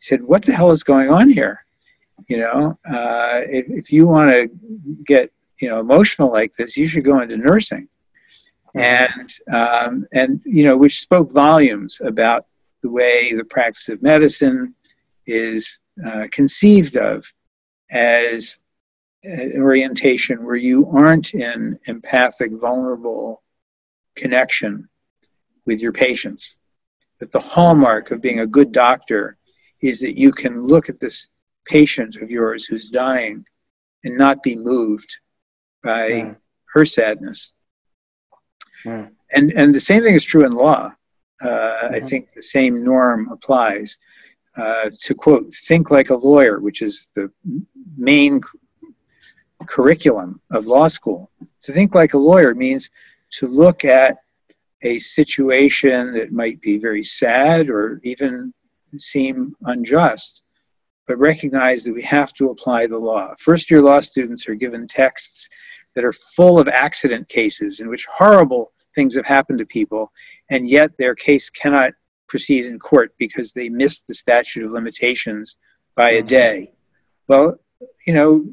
said, 0.00 0.22
what 0.22 0.44
the 0.44 0.52
hell 0.52 0.70
is 0.70 0.82
going 0.82 1.10
on 1.10 1.28
here? 1.28 1.64
You 2.28 2.38
know, 2.38 2.78
uh, 2.90 3.42
if, 3.46 3.66
if 3.68 3.92
you 3.92 4.06
want 4.06 4.30
to 4.30 4.50
get, 5.04 5.32
you 5.60 5.68
know, 5.68 5.80
emotional 5.80 6.30
like 6.30 6.54
this, 6.54 6.76
you 6.76 6.86
should 6.86 7.04
go 7.04 7.20
into 7.20 7.36
nursing. 7.36 7.88
And, 8.74 9.30
um, 9.52 10.06
and, 10.12 10.40
you 10.44 10.64
know, 10.64 10.76
which 10.76 11.00
spoke 11.00 11.32
volumes 11.32 12.00
about 12.04 12.46
the 12.82 12.90
way 12.90 13.32
the 13.32 13.44
practice 13.44 13.88
of 13.88 14.02
medicine 14.02 14.74
is 15.26 15.80
uh, 16.04 16.26
conceived 16.30 16.96
of 16.96 17.24
as 17.90 18.58
an 19.24 19.52
orientation 19.56 20.44
where 20.44 20.56
you 20.56 20.86
aren't 20.90 21.34
in 21.34 21.78
empathic, 21.86 22.52
vulnerable 22.52 23.42
connection 24.16 24.88
with 25.66 25.80
your 25.80 25.92
patients. 25.92 26.60
That 27.18 27.32
the 27.32 27.40
hallmark 27.40 28.10
of 28.10 28.22
being 28.22 28.40
a 28.40 28.46
good 28.46 28.70
doctor 28.70 29.38
is 29.82 30.00
that 30.00 30.18
you 30.18 30.30
can 30.30 30.62
look 30.62 30.88
at 30.88 31.00
this 31.00 31.28
patient 31.64 32.16
of 32.16 32.30
yours 32.30 32.64
who's 32.64 32.90
dying 32.90 33.44
and 34.04 34.16
not 34.16 34.42
be 34.42 34.56
moved 34.56 35.18
by 35.82 36.10
mm. 36.10 36.36
her 36.72 36.84
sadness. 36.84 37.52
Mm. 38.84 39.12
And 39.32 39.52
and 39.52 39.74
the 39.74 39.80
same 39.80 40.02
thing 40.02 40.14
is 40.14 40.24
true 40.24 40.46
in 40.46 40.52
law. 40.52 40.92
Uh, 41.40 41.46
mm-hmm. 41.48 41.94
I 41.94 42.00
think 42.00 42.32
the 42.32 42.42
same 42.42 42.84
norm 42.84 43.30
applies. 43.30 43.98
Uh, 44.58 44.90
to 45.00 45.14
quote, 45.14 45.52
think 45.52 45.92
like 45.92 46.10
a 46.10 46.16
lawyer, 46.16 46.58
which 46.58 46.82
is 46.82 47.12
the 47.14 47.30
main 47.96 48.40
curriculum 49.66 50.40
of 50.50 50.66
law 50.66 50.88
school. 50.88 51.30
To 51.62 51.72
think 51.72 51.94
like 51.94 52.14
a 52.14 52.18
lawyer 52.18 52.56
means 52.56 52.90
to 53.32 53.46
look 53.46 53.84
at 53.84 54.18
a 54.82 54.98
situation 54.98 56.12
that 56.12 56.32
might 56.32 56.60
be 56.60 56.76
very 56.78 57.04
sad 57.04 57.70
or 57.70 58.00
even 58.02 58.52
seem 58.96 59.54
unjust, 59.66 60.42
but 61.06 61.18
recognize 61.18 61.84
that 61.84 61.94
we 61.94 62.02
have 62.02 62.32
to 62.34 62.50
apply 62.50 62.86
the 62.86 62.98
law. 62.98 63.34
First 63.38 63.70
year 63.70 63.80
law 63.80 64.00
students 64.00 64.48
are 64.48 64.56
given 64.56 64.88
texts 64.88 65.48
that 65.94 66.04
are 66.04 66.12
full 66.12 66.58
of 66.58 66.66
accident 66.66 67.28
cases 67.28 67.78
in 67.78 67.88
which 67.88 68.06
horrible 68.06 68.72
things 68.94 69.14
have 69.14 69.26
happened 69.26 69.60
to 69.60 69.66
people, 69.66 70.10
and 70.50 70.68
yet 70.68 70.96
their 70.98 71.14
case 71.14 71.48
cannot 71.48 71.92
proceed 72.28 72.66
in 72.66 72.78
court 72.78 73.12
because 73.18 73.52
they 73.52 73.68
missed 73.68 74.06
the 74.06 74.14
statute 74.14 74.64
of 74.64 74.70
limitations 74.70 75.56
by 75.94 76.10
a 76.10 76.18
mm-hmm. 76.18 76.28
day. 76.28 76.72
Well, 77.26 77.58
you 78.06 78.14
know, 78.14 78.44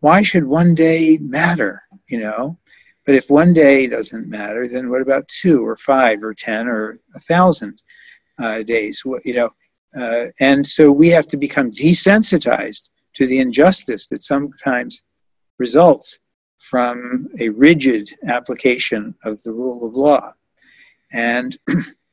why 0.00 0.22
should 0.22 0.44
one 0.44 0.74
day 0.74 1.18
matter, 1.20 1.82
you 2.08 2.20
know? 2.20 2.58
But 3.06 3.16
if 3.16 3.30
one 3.30 3.52
day 3.52 3.86
doesn't 3.86 4.28
matter, 4.28 4.66
then 4.66 4.90
what 4.90 5.02
about 5.02 5.28
two 5.28 5.66
or 5.66 5.76
five 5.76 6.22
or 6.22 6.34
ten 6.34 6.68
or 6.68 6.96
a 7.14 7.18
thousand 7.18 7.82
uh, 8.38 8.62
days? 8.62 9.02
You 9.24 9.34
know, 9.34 9.50
uh, 9.96 10.26
and 10.40 10.66
so 10.66 10.90
we 10.90 11.08
have 11.08 11.26
to 11.28 11.36
become 11.36 11.70
desensitized 11.70 12.90
to 13.14 13.26
the 13.26 13.38
injustice 13.38 14.08
that 14.08 14.22
sometimes 14.22 15.02
results 15.58 16.18
from 16.58 17.28
a 17.38 17.48
rigid 17.50 18.08
application 18.26 19.14
of 19.24 19.42
the 19.42 19.52
rule 19.52 19.86
of 19.86 19.94
law. 19.94 20.32
And 21.12 21.56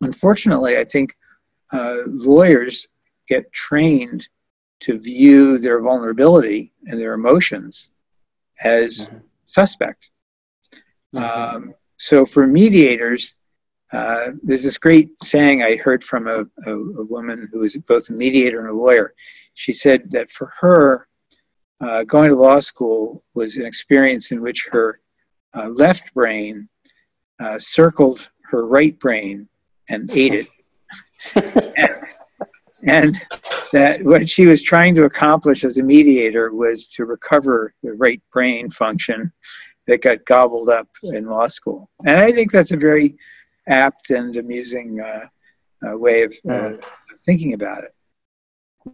unfortunately, 0.00 0.76
I 0.76 0.84
think 0.84 1.16
uh, 1.72 1.98
lawyers 2.06 2.86
get 3.28 3.52
trained 3.52 4.28
to 4.80 4.98
view 4.98 5.58
their 5.58 5.80
vulnerability 5.80 6.72
and 6.86 7.00
their 7.00 7.14
emotions 7.14 7.92
as 8.62 9.08
mm-hmm. 9.08 9.18
suspect. 9.46 10.10
Mm-hmm. 11.14 11.56
Um, 11.56 11.74
so 11.96 12.26
for 12.26 12.46
mediators, 12.46 13.36
uh, 13.92 14.32
there's 14.42 14.64
this 14.64 14.78
great 14.78 15.16
saying 15.22 15.62
I 15.62 15.76
heard 15.76 16.02
from 16.02 16.26
a, 16.26 16.44
a, 16.66 16.72
a, 16.72 17.04
woman 17.04 17.48
who 17.50 17.60
was 17.60 17.76
both 17.76 18.10
a 18.10 18.12
mediator 18.12 18.60
and 18.60 18.68
a 18.68 18.74
lawyer. 18.74 19.14
She 19.54 19.72
said 19.72 20.10
that 20.10 20.30
for 20.30 20.52
her, 20.60 21.08
uh, 21.80 22.04
going 22.04 22.30
to 22.30 22.36
law 22.36 22.60
school 22.60 23.22
was 23.34 23.56
an 23.56 23.64
experience 23.64 24.32
in 24.32 24.40
which 24.40 24.68
her 24.72 25.00
uh, 25.54 25.68
left 25.68 26.12
brain 26.14 26.68
uh, 27.38 27.58
circled 27.58 28.30
her 28.50 28.66
right 28.66 28.98
brain 28.98 29.48
and 29.88 30.10
ate 30.10 30.34
it. 30.34 30.48
and, 31.34 32.06
and 32.86 33.16
that 33.72 34.02
what 34.02 34.28
she 34.28 34.46
was 34.46 34.62
trying 34.62 34.94
to 34.94 35.04
accomplish 35.04 35.64
as 35.64 35.78
a 35.78 35.82
mediator 35.82 36.52
was 36.54 36.88
to 36.88 37.04
recover 37.04 37.74
the 37.82 37.92
right 37.94 38.22
brain 38.32 38.70
function 38.70 39.32
that 39.86 40.02
got 40.02 40.24
gobbled 40.24 40.68
up 40.68 40.88
in 41.02 41.26
law 41.26 41.46
school. 41.46 41.88
And 42.04 42.18
I 42.18 42.32
think 42.32 42.50
that's 42.50 42.72
a 42.72 42.76
very 42.76 43.16
apt 43.68 44.10
and 44.10 44.36
amusing 44.36 45.00
uh, 45.00 45.26
uh, 45.86 45.96
way 45.96 46.22
of 46.22 46.34
mm. 46.44 46.82
thinking 47.24 47.54
about 47.54 47.84
it. 47.84 47.94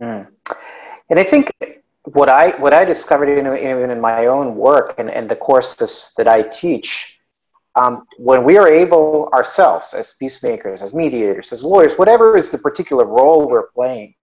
Mm. 0.00 0.28
And 1.10 1.18
I 1.18 1.24
think 1.24 1.50
what 2.04 2.28
I 2.28 2.50
what 2.58 2.72
I 2.72 2.84
discovered 2.84 3.28
in, 3.28 3.46
even 3.46 3.90
in 3.90 4.00
my 4.00 4.26
own 4.26 4.56
work 4.56 4.94
and, 4.98 5.10
and 5.10 5.28
the 5.28 5.36
courses 5.36 6.12
that 6.16 6.26
I 6.26 6.42
teach, 6.42 7.20
um, 7.74 8.06
when 8.18 8.44
we 8.44 8.58
are 8.58 8.68
able 8.68 9.28
ourselves 9.32 9.94
as 9.94 10.14
peacemakers, 10.14 10.82
as 10.82 10.92
mediators, 10.92 11.52
as 11.52 11.64
lawyers, 11.64 11.94
whatever 11.94 12.36
is 12.36 12.50
the 12.50 12.58
particular 12.58 13.04
role 13.04 13.48
we're 13.48 13.68
playing, 13.68 14.14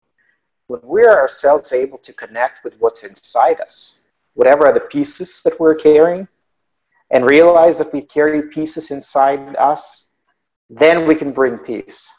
when 0.67 0.81
we're 0.83 1.17
ourselves 1.17 1.73
able 1.73 1.97
to 1.97 2.13
connect 2.13 2.63
with 2.63 2.75
what's 2.79 3.03
inside 3.03 3.59
us, 3.59 4.03
whatever 4.35 4.67
are 4.67 4.73
the 4.73 4.79
pieces 4.79 5.41
that 5.43 5.59
we're 5.59 5.73
carrying, 5.73 6.27
and 7.11 7.25
realize 7.25 7.79
that 7.79 7.91
we 7.91 8.01
carry 8.01 8.43
pieces 8.43 8.91
inside 8.91 9.55
us, 9.55 10.13
then 10.69 11.07
we 11.07 11.15
can 11.15 11.31
bring 11.31 11.57
peace. 11.57 12.13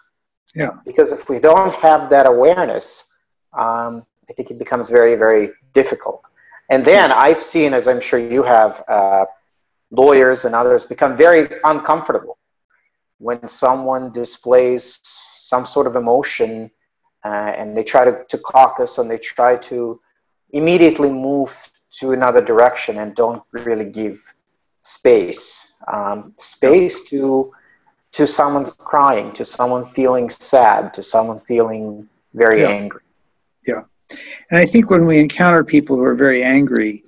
Yeah. 0.54 0.72
Because 0.84 1.12
if 1.12 1.28
we 1.28 1.38
don't 1.38 1.72
have 1.76 2.10
that 2.10 2.26
awareness, 2.26 3.12
um, 3.52 4.04
I 4.28 4.32
think 4.32 4.50
it 4.50 4.58
becomes 4.58 4.90
very, 4.90 5.14
very 5.14 5.50
difficult. 5.74 6.22
And 6.70 6.84
then 6.84 7.12
I've 7.12 7.42
seen, 7.42 7.72
as 7.72 7.86
I'm 7.86 8.00
sure 8.00 8.18
you 8.18 8.42
have, 8.42 8.82
uh, 8.88 9.26
lawyers 9.90 10.44
and 10.44 10.54
others 10.54 10.86
become 10.86 11.16
very 11.16 11.58
uncomfortable 11.64 12.38
when 13.18 13.46
someone 13.48 14.10
displays 14.12 15.00
some 15.04 15.66
sort 15.66 15.86
of 15.86 15.96
emotion 15.96 16.70
uh, 17.24 17.52
and 17.56 17.76
they 17.76 17.84
try 17.84 18.04
to, 18.04 18.24
to 18.28 18.38
caucus 18.38 18.98
and 18.98 19.10
they 19.10 19.18
try 19.18 19.56
to 19.56 20.00
immediately 20.52 21.10
move 21.10 21.70
to 21.90 22.12
another 22.12 22.40
direction 22.40 22.98
and 22.98 23.14
don't 23.14 23.42
really 23.52 23.84
give 23.84 24.22
space 24.82 25.74
um, 25.88 26.32
space 26.36 27.04
to 27.04 27.52
to 28.12 28.26
someone's 28.26 28.72
crying 28.72 29.30
to 29.32 29.44
someone 29.44 29.84
feeling 29.86 30.30
sad 30.30 30.92
to 30.94 31.02
someone 31.02 31.40
feeling 31.40 32.08
very 32.34 32.62
yeah. 32.62 32.68
angry 32.68 33.02
yeah 33.66 33.82
and 34.50 34.58
i 34.58 34.64
think 34.64 34.88
when 34.88 35.04
we 35.04 35.18
encounter 35.18 35.62
people 35.62 35.96
who 35.96 36.04
are 36.04 36.14
very 36.14 36.42
angry 36.42 37.04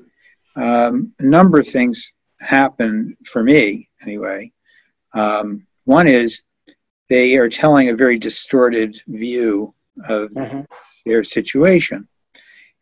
um, 0.57 1.13
a 1.19 1.25
number 1.25 1.59
of 1.59 1.67
things 1.67 2.13
happen 2.43 3.17
for 3.25 3.43
me 3.43 3.89
anyway 4.03 4.51
um, 5.15 5.67
one 5.85 6.07
is 6.07 6.43
they 7.09 7.37
are 7.37 7.49
telling 7.49 7.89
a 7.89 7.95
very 7.95 8.19
distorted 8.19 9.01
view 9.07 9.75
of 10.07 10.31
mm-hmm. 10.31 10.61
their 11.05 11.25
situation. 11.25 12.09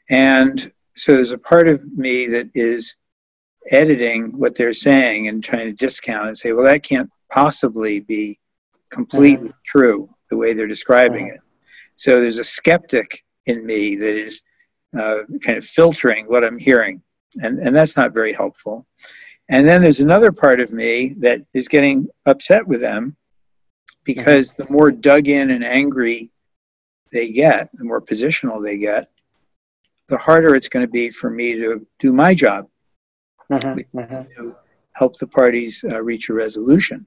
And 0.09 0.73
so 0.95 1.15
there's 1.15 1.33
a 1.33 1.39
part 1.39 1.69
of 1.69 1.85
me 1.97 2.27
that 2.27 2.49
is 2.55 2.95
editing 3.71 4.39
what 4.39 4.55
they're 4.55 4.73
saying 4.73 5.29
and 5.29 5.43
trying 5.43 5.67
to 5.67 5.73
discount 5.73 6.29
and 6.29 6.39
say, 6.39 6.53
well, 6.53 6.65
that 6.65 6.83
can't 6.83 7.11
possibly 7.31 8.01
be 8.01 8.39
completely 8.91 9.49
mm-hmm. 9.49 9.59
true 9.67 10.09
the 10.31 10.37
way 10.37 10.53
they're 10.53 10.67
describing 10.67 11.27
mm-hmm. 11.27 11.35
it. 11.35 11.41
So 11.97 12.21
there's 12.21 12.39
a 12.39 12.45
skeptic 12.45 13.25
in 13.47 13.67
me 13.67 13.97
that 13.97 14.15
is 14.17 14.43
uh, 14.97 15.23
kind 15.43 15.59
of 15.59 15.65
filtering 15.65 16.27
what 16.27 16.45
I'm 16.45 16.59
hearing, 16.59 17.03
and, 17.43 17.59
and 17.59 17.75
that's 17.75 17.97
not 17.97 18.15
very 18.15 18.33
helpful. 18.33 18.87
And 19.51 19.67
then 19.67 19.83
there's 19.83 20.01
another 20.01 20.31
part 20.31 20.61
of 20.61 20.73
me 20.73 21.15
that 21.19 21.43
is 21.53 21.67
getting 21.67 22.09
upset 22.25 22.67
with 22.67 22.81
them 22.81 23.17
because 24.05 24.53
the 24.53 24.71
more 24.71 24.93
dug 24.93 25.27
in 25.27 25.51
and 25.51 25.65
angry 25.65 26.31
they 27.11 27.33
get, 27.33 27.69
the 27.75 27.85
more 27.85 28.01
positional 28.01 28.63
they 28.63 28.79
get, 28.79 29.11
the 30.07 30.17
harder 30.17 30.55
it's 30.55 30.69
going 30.69 30.87
to 30.87 30.91
be 30.91 31.11
for 31.11 31.31
me 31.31 31.55
to 31.55 31.85
do 31.99 32.13
my 32.13 32.33
job 32.33 32.69
mm-hmm, 33.51 33.99
mm-hmm. 33.99 34.41
to 34.41 34.55
help 34.93 35.19
the 35.19 35.27
parties 35.27 35.85
uh, 35.91 36.01
reach 36.01 36.29
a 36.29 36.35
resolution. 36.35 37.05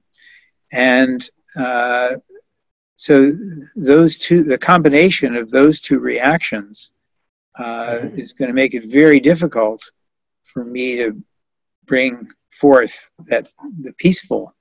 And 0.70 1.26
uh, 1.56 2.16
so 2.96 3.32
those 3.74 4.18
two, 4.18 4.42
the 4.42 4.58
combination 4.58 5.34
of 5.34 5.50
those 5.50 5.80
two 5.80 5.98
reactions 5.98 6.92
uh, 7.58 8.00
mm-hmm. 8.02 8.20
is 8.20 8.34
going 8.34 8.48
to 8.48 8.54
make 8.54 8.74
it 8.74 8.84
very 8.84 9.18
difficult 9.18 9.90
for 10.42 10.62
me 10.62 10.96
to 10.96 11.24
bring 11.86 12.28
forth 12.50 13.10
that 13.26 13.52
the 13.82 13.92
peaceful 13.94 14.54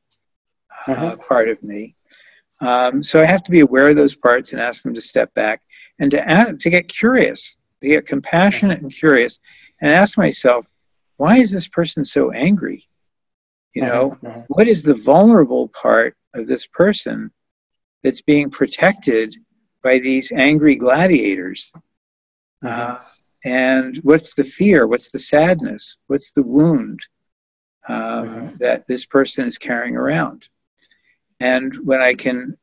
uh, 0.87 0.95
mm-hmm. 0.95 1.21
part 1.21 1.49
of 1.49 1.61
me. 1.63 1.95
Um, 2.61 3.03
so 3.03 3.21
I 3.21 3.25
have 3.25 3.43
to 3.43 3.51
be 3.51 3.59
aware 3.59 3.89
of 3.89 3.95
those 3.95 4.15
parts 4.15 4.53
and 4.53 4.61
ask 4.61 4.83
them 4.83 4.93
to 4.93 5.01
step 5.01 5.33
back 5.33 5.61
and 5.99 6.09
to 6.11 6.29
ask, 6.29 6.57
to 6.59 6.69
get 6.69 6.87
curious, 6.87 7.57
to 7.81 7.89
get 7.89 8.07
compassionate 8.07 8.81
and 8.81 8.91
curious, 8.91 9.39
and 9.81 9.91
ask 9.91 10.17
myself, 10.17 10.65
why 11.17 11.37
is 11.37 11.51
this 11.51 11.67
person 11.67 12.05
so 12.05 12.31
angry? 12.31 12.87
You 13.75 13.81
know, 13.81 14.17
mm-hmm. 14.23 14.41
what 14.47 14.67
is 14.67 14.83
the 14.83 14.93
vulnerable 14.93 15.67
part 15.69 16.15
of 16.33 16.47
this 16.47 16.67
person 16.67 17.31
that's 18.03 18.21
being 18.21 18.49
protected 18.49 19.35
by 19.83 19.99
these 19.99 20.31
angry 20.31 20.75
gladiators? 20.75 21.71
Mm-hmm. 22.63 22.91
Uh, 22.95 22.99
and 23.45 23.97
what's 24.03 24.35
the 24.35 24.43
fear? 24.43 24.87
What's 24.87 25.09
the 25.09 25.19
sadness? 25.19 25.97
What's 26.07 26.31
the 26.31 26.43
wound 26.43 27.01
um, 27.87 27.95
mm-hmm. 27.95 28.57
that 28.57 28.85
this 28.87 29.05
person 29.05 29.45
is 29.45 29.57
carrying 29.57 29.95
around? 29.95 30.47
And 31.39 31.75
when 31.85 32.01
I 32.01 32.13
can 32.13 32.57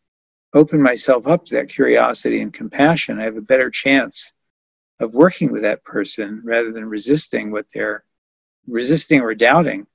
open 0.54 0.82
myself 0.82 1.26
up 1.26 1.44
to 1.46 1.54
that 1.56 1.68
curiosity 1.68 2.40
and 2.40 2.52
compassion, 2.52 3.20
I 3.20 3.24
have 3.24 3.36
a 3.36 3.42
better 3.42 3.70
chance 3.70 4.32
of 4.98 5.14
working 5.14 5.50
with 5.50 5.62
that 5.62 5.84
person 5.84 6.42
rather 6.44 6.72
than 6.72 6.84
resisting 6.84 7.50
what 7.50 7.66
they're 7.72 8.04
resisting 8.66 9.20
or 9.20 9.34
doubting 9.34 9.86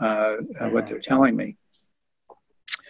uh, 0.00 0.36
uh, 0.58 0.70
what 0.70 0.86
they're 0.86 0.98
telling 0.98 1.36
me. 1.36 1.56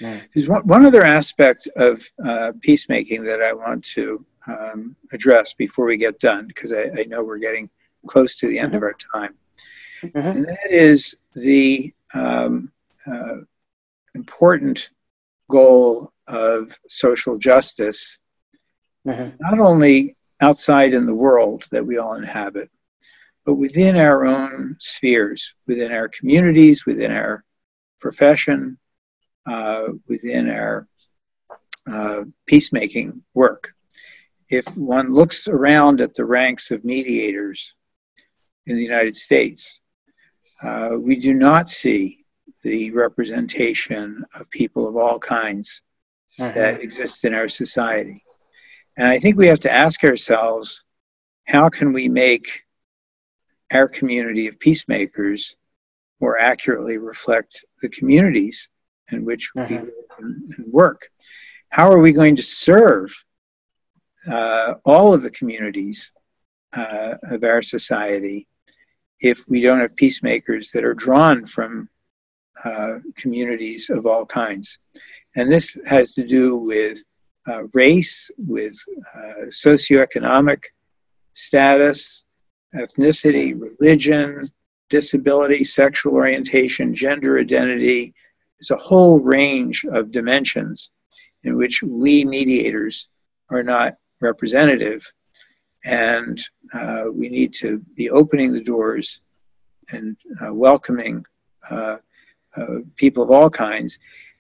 Mm. 0.01 0.27
There's 0.33 0.49
one, 0.49 0.67
one 0.67 0.87
other 0.87 1.05
aspect 1.05 1.69
of 1.77 2.03
uh, 2.25 2.53
peacemaking 2.61 3.25
that 3.25 3.43
I 3.43 3.53
want 3.53 3.85
to 3.87 4.25
um, 4.47 4.97
address 5.13 5.53
before 5.53 5.85
we 5.87 5.97
get 5.97 6.19
done, 6.21 6.47
because 6.47 6.73
I, 6.73 6.91
I, 6.97 7.05
know 7.09 7.23
we're 7.23 7.39
getting 7.39 7.69
close 8.07 8.37
to 8.37 8.47
the 8.47 8.59
end 8.59 8.69
mm-hmm. 8.69 8.77
of 8.77 8.83
our 8.83 8.97
time. 9.15 9.35
Mm-hmm. 10.03 10.19
And 10.19 10.45
that 10.47 10.71
is 10.71 11.17
the 11.35 11.93
um, 12.15 12.71
uh, 13.07 13.39
important 14.15 14.91
goal 15.49 16.13
of 16.27 16.79
social 16.89 17.39
justice, 17.39 18.21
mm-hmm. 19.07 19.37
not 19.41 19.59
only 19.59 20.17
outside 20.41 20.95
in 20.95 21.07
the 21.07 21.15
world 21.15 21.65
that 21.71 21.85
we 21.85 21.99
all 21.99 22.15
inhabit, 22.15 22.71
but 23.45 23.55
within 23.55 23.97
our 23.97 24.27
own 24.27 24.77
spheres, 24.79 25.55
within 25.67 25.93
our 25.93 26.09
communities, 26.09 26.87
within 26.87 27.11
our 27.11 27.45
profession, 28.01 28.79
uh, 29.47 29.89
within 30.09 30.49
our 30.49 30.87
uh, 31.91 32.25
peacemaking 32.47 33.23
work. 33.35 33.75
If 34.49 34.77
one 34.77 35.13
looks 35.13 35.49
around 35.49 36.01
at 36.01 36.15
the 36.15 36.25
ranks 36.25 36.71
of 36.71 36.85
mediators 36.85 37.75
in 38.67 38.77
the 38.77 38.83
United 38.83 39.17
States, 39.17 39.80
uh, 40.63 40.97
we 40.99 41.17
do 41.17 41.35
not 41.35 41.69
see 41.69 42.25
the 42.63 42.91
representation 42.91 44.25
of 44.35 44.51
people 44.51 44.89
of 44.89 44.97
all 44.97 45.19
kinds 45.19 45.83
mm-hmm. 46.39 46.55
that 46.55 46.83
exists 46.83 47.25
in 47.25 47.35
our 47.35 47.49
society. 47.49 48.23
And 48.97 49.09
I 49.09 49.19
think 49.19 49.37
we 49.37 49.47
have 49.47 49.61
to 49.61 49.73
ask 49.73 50.05
ourselves 50.05 50.85
how 51.47 51.69
can 51.69 51.93
we 51.93 52.09
make 52.09 52.63
our 53.73 53.89
community 53.89 54.47
of 54.47 54.61
peacemakers 54.61 55.57
more 56.21 56.39
accurately 56.39 56.99
reflect 56.99 57.65
the 57.81 57.89
communities 57.89 58.69
in 59.11 59.25
which 59.25 59.53
we 59.55 59.63
mm-hmm. 59.63 59.75
live 59.75 59.93
and 60.19 60.73
work? 60.73 61.09
How 61.71 61.91
are 61.91 62.01
we 62.01 62.13
going 62.13 62.37
to 62.37 62.43
serve 62.43 63.13
uh, 64.31 64.75
all 64.85 65.15
of 65.15 65.23
the 65.23 65.31
communities 65.31 66.13
uh, 66.73 67.15
of 67.23 67.43
our 67.43 67.63
society 67.63 68.47
if 69.21 69.45
we 69.49 69.61
don't 69.61 69.81
have 69.81 69.97
peacemakers 69.97 70.71
that 70.73 70.85
are 70.85 70.95
drawn 70.95 71.45
from 71.45 71.89
uh, 72.65 72.99
communities 73.17 73.91
of 73.91 74.07
all 74.07 74.27
kinds? 74.27 74.79
And 75.37 75.51
this 75.51 75.79
has 75.87 76.13
to 76.15 76.27
do 76.27 76.57
with 76.57 77.03
uh, 77.49 77.65
race, 77.73 78.31
with 78.39 78.77
uh, 79.15 79.47
socioeconomic 79.49 80.63
status, 81.33 82.25
ethnicity, 82.75 83.59
religion, 83.59 84.47
disability, 84.89 85.65
sexual 85.65 86.15
orientation, 86.15 86.95
gender 86.95 87.39
identity. 87.39 88.15
There's 88.59 88.73
a 88.73 88.77
whole 88.77 89.21
range 89.21 89.85
of 89.91 90.11
dimensions 90.11 90.91
in 91.45 91.57
which 91.57 91.83
we 91.83 92.25
mediators 92.25 93.09
are 93.49 93.63
not 93.63 93.97
representative. 94.21 95.11
And 95.85 96.41
uh, 96.73 97.07
we 97.13 97.29
need 97.29 97.53
to 97.55 97.79
be 97.97 98.11
opening 98.11 98.53
the 98.53 98.63
doors 98.63 99.23
and 99.93 100.17
uh, 100.43 100.53
welcoming 100.53 101.25
uh, 101.71 101.99
uh 102.57 102.79
people 102.97 103.23
of 103.23 103.31
all 103.31 103.51
kinds. 103.51 103.99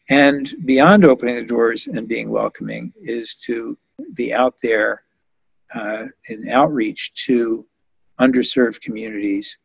And 0.08 0.52
beyond 0.64 1.04
opening 1.04 1.36
the 1.36 1.44
doors 1.44 1.86
and 1.86 2.08
being 2.08 2.30
welcoming 2.30 2.92
is 3.00 3.36
to 3.46 3.78
be 4.14 4.34
out 4.34 4.56
there 4.62 5.04
uh, 5.74 6.06
in 6.28 6.48
outreach 6.48 7.12
to 7.26 7.64
underserved 8.18 8.80
communities 8.80 9.58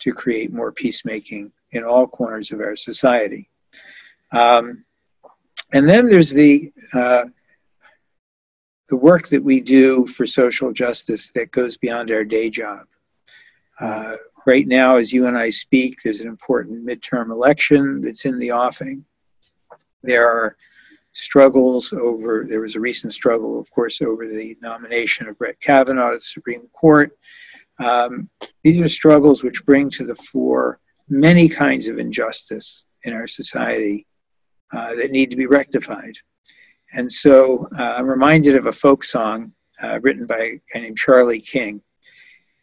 to 0.00 0.12
create 0.12 0.52
more 0.52 0.72
peacemaking 0.72 1.52
in 1.70 1.84
all 1.84 2.06
corners 2.06 2.50
of 2.50 2.60
our 2.60 2.76
society. 2.76 3.48
Um, 4.32 4.84
and 5.72 5.88
then 5.88 6.08
there's 6.08 6.32
the 6.32 6.72
the 8.88 8.96
work 8.96 9.28
that 9.28 9.42
we 9.42 9.60
do 9.60 10.06
for 10.06 10.26
social 10.26 10.72
justice 10.72 11.30
that 11.32 11.50
goes 11.50 11.76
beyond 11.76 12.10
our 12.10 12.24
day 12.24 12.50
job. 12.50 12.86
Uh, 13.80 14.16
right 14.46 14.66
now, 14.66 14.96
as 14.96 15.12
you 15.12 15.26
and 15.26 15.38
I 15.38 15.50
speak, 15.50 16.02
there's 16.02 16.20
an 16.20 16.28
important 16.28 16.86
midterm 16.86 17.30
election 17.30 18.00
that's 18.02 18.24
in 18.24 18.38
the 18.38 18.52
offing. 18.52 19.04
There 20.02 20.28
are 20.28 20.56
struggles 21.12 21.92
over, 21.92 22.44
there 22.48 22.60
was 22.60 22.76
a 22.76 22.80
recent 22.80 23.12
struggle, 23.12 23.58
of 23.58 23.70
course, 23.70 24.02
over 24.02 24.26
the 24.26 24.56
nomination 24.60 25.28
of 25.28 25.38
Brett 25.38 25.60
Kavanaugh 25.60 26.10
to 26.10 26.16
the 26.16 26.20
Supreme 26.20 26.68
Court. 26.72 27.16
Um, 27.78 28.28
these 28.62 28.80
are 28.80 28.88
struggles 28.88 29.42
which 29.42 29.64
bring 29.64 29.90
to 29.90 30.04
the 30.04 30.16
fore 30.16 30.80
many 31.08 31.48
kinds 31.48 31.88
of 31.88 31.98
injustice 31.98 32.84
in 33.04 33.12
our 33.12 33.26
society 33.26 34.06
uh, 34.72 34.94
that 34.94 35.10
need 35.10 35.30
to 35.30 35.36
be 35.36 35.46
rectified. 35.46 36.16
And 36.94 37.10
so 37.12 37.68
uh, 37.76 37.94
I'm 37.96 38.06
reminded 38.06 38.54
of 38.56 38.66
a 38.66 38.72
folk 38.72 39.02
song 39.02 39.52
uh, 39.82 39.98
written 40.00 40.26
by 40.26 40.38
a 40.38 40.60
guy 40.72 40.80
named 40.80 40.96
Charlie 40.96 41.40
King. 41.40 41.82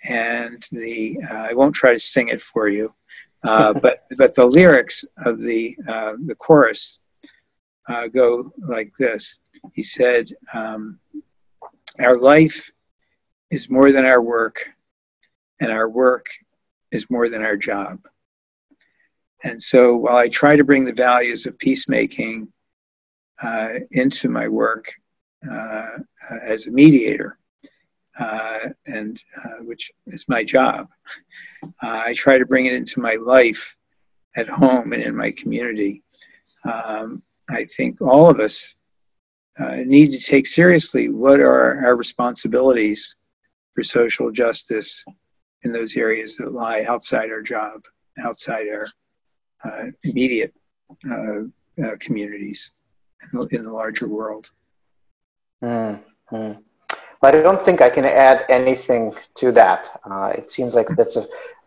And 0.06 0.66
the 0.72 1.20
uh, 1.30 1.48
I 1.50 1.54
won't 1.54 1.76
try 1.76 1.92
to 1.92 2.00
sing 2.00 2.30
it 2.30 2.42
for 2.42 2.68
you, 2.68 2.94
uh, 3.44 3.74
but 3.82 4.00
but 4.18 4.34
the 4.34 4.46
lyrics 4.46 5.06
of 5.26 5.40
the 5.40 5.78
uh, 5.88 6.14
the 6.26 6.36
chorus 6.36 7.00
uh, 7.88 8.08
go 8.08 8.50
like 8.58 8.92
this. 8.98 9.40
He 9.74 9.84
said, 9.84 10.32
um, 10.54 11.00
Our 12.00 12.18
life 12.18 12.72
is 13.52 13.70
more 13.70 13.92
than 13.92 14.06
our 14.06 14.22
work, 14.22 14.70
and 15.60 15.72
our 15.72 15.90
work 15.90 16.26
is 16.92 17.10
more 17.10 17.30
than 17.30 17.44
our 17.44 17.58
job. 17.58 18.00
And 19.44 19.62
so 19.62 19.96
while 19.96 20.18
I 20.18 20.30
try 20.30 20.56
to 20.56 20.64
bring 20.64 20.86
the 20.86 20.94
values 20.94 21.46
of 21.46 21.58
peacemaking 21.60 22.52
into 23.92 24.30
my 24.30 24.48
work 24.48 24.94
uh, 25.50 25.98
as 26.44 26.68
a 26.68 26.72
mediator, 26.72 27.38
uh, 28.20 28.70
and 28.86 29.22
uh, 29.44 29.64
which 29.64 29.92
is 30.08 30.28
my 30.28 30.44
job, 30.44 30.88
uh, 31.64 31.68
I 31.82 32.14
try 32.14 32.38
to 32.38 32.46
bring 32.46 32.66
it 32.66 32.74
into 32.74 33.00
my 33.00 33.16
life 33.16 33.76
at 34.36 34.48
home 34.48 34.94
and 34.94 35.04
in 35.04 35.16
my 35.16 35.32
community. 35.32 36.04
Um, 36.72 37.24
I 37.50 37.66
think 37.66 38.02
all 38.02 38.30
of 38.30 38.40
us 38.40 38.76
uh, 39.60 39.78
need 39.86 40.12
to 40.12 40.20
take 40.20 40.48
seriously 40.48 41.10
what 41.10 41.40
are 41.40 41.86
our 41.86 41.96
responsibilities 41.96 43.16
for 43.74 43.84
social 43.84 44.32
justice 44.32 45.04
in 45.64 45.72
those 45.72 45.96
areas 45.96 46.38
that 46.38 46.54
lie 46.54 46.84
outside 46.88 47.30
our 47.30 47.42
job, 47.42 47.82
outside 48.20 48.68
our 48.68 48.88
uh, 49.64 49.92
immediate 50.04 50.54
uh, 51.10 51.44
uh 51.82 51.96
communities 52.00 52.74
in 53.34 53.64
the, 53.64 53.72
larger 53.72 54.08
world. 54.08 54.50
Mm-hmm. 55.64 56.54
But 57.22 57.36
I 57.36 57.42
don't 57.42 57.62
think 57.62 57.82
I 57.82 57.90
can 57.90 58.06
add 58.06 58.46
anything 58.50 59.14
to 59.36 59.52
that. 59.52 60.02
Uh, 60.10 60.34
it 60.36 60.50
seems 60.50 60.76
like 60.76 60.88
that's 60.98 61.18
a 61.18 61.26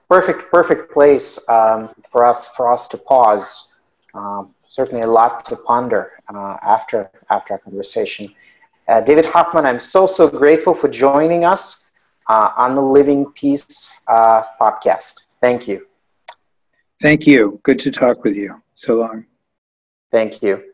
perfect, 0.09 0.51
perfect 0.51 0.93
place 0.93 1.49
um, 1.49 1.95
for 2.11 2.27
us 2.27 2.49
for 2.55 2.73
us 2.73 2.89
to 2.89 2.99
pause. 2.99 3.83
Um, 4.15 4.55
certainly 4.69 5.03
a 5.03 5.07
lot 5.07 5.45
to 5.47 5.57
ponder 5.57 6.13
uh, 6.33 6.57
after 6.63 7.11
after 7.31 7.55
our 7.55 7.59
conversation. 7.61 8.35
Uh, 8.89 9.01
David 9.01 9.27
Hoffman, 9.27 9.65
I'm 9.65 9.81
so 9.81 10.07
so 10.07 10.29
grateful 10.29 10.75
for 10.75 10.89
joining 10.89 11.45
us 11.45 11.93
uh, 12.29 12.51
on 12.57 12.75
the 12.75 12.83
Living 12.83 13.31
Peace 13.33 14.03
uh, 14.09 14.43
podcast. 14.61 15.27
Thank 15.41 15.69
you. 15.69 15.87
Thank 17.01 17.27
you. 17.27 17.61
Good 17.63 17.81
to 17.81 17.91
talk 17.91 18.25
with 18.25 18.37
you. 18.37 18.63
So 18.75 18.97
long. 18.97 19.27
Thank 20.11 20.43
you. 20.43 20.74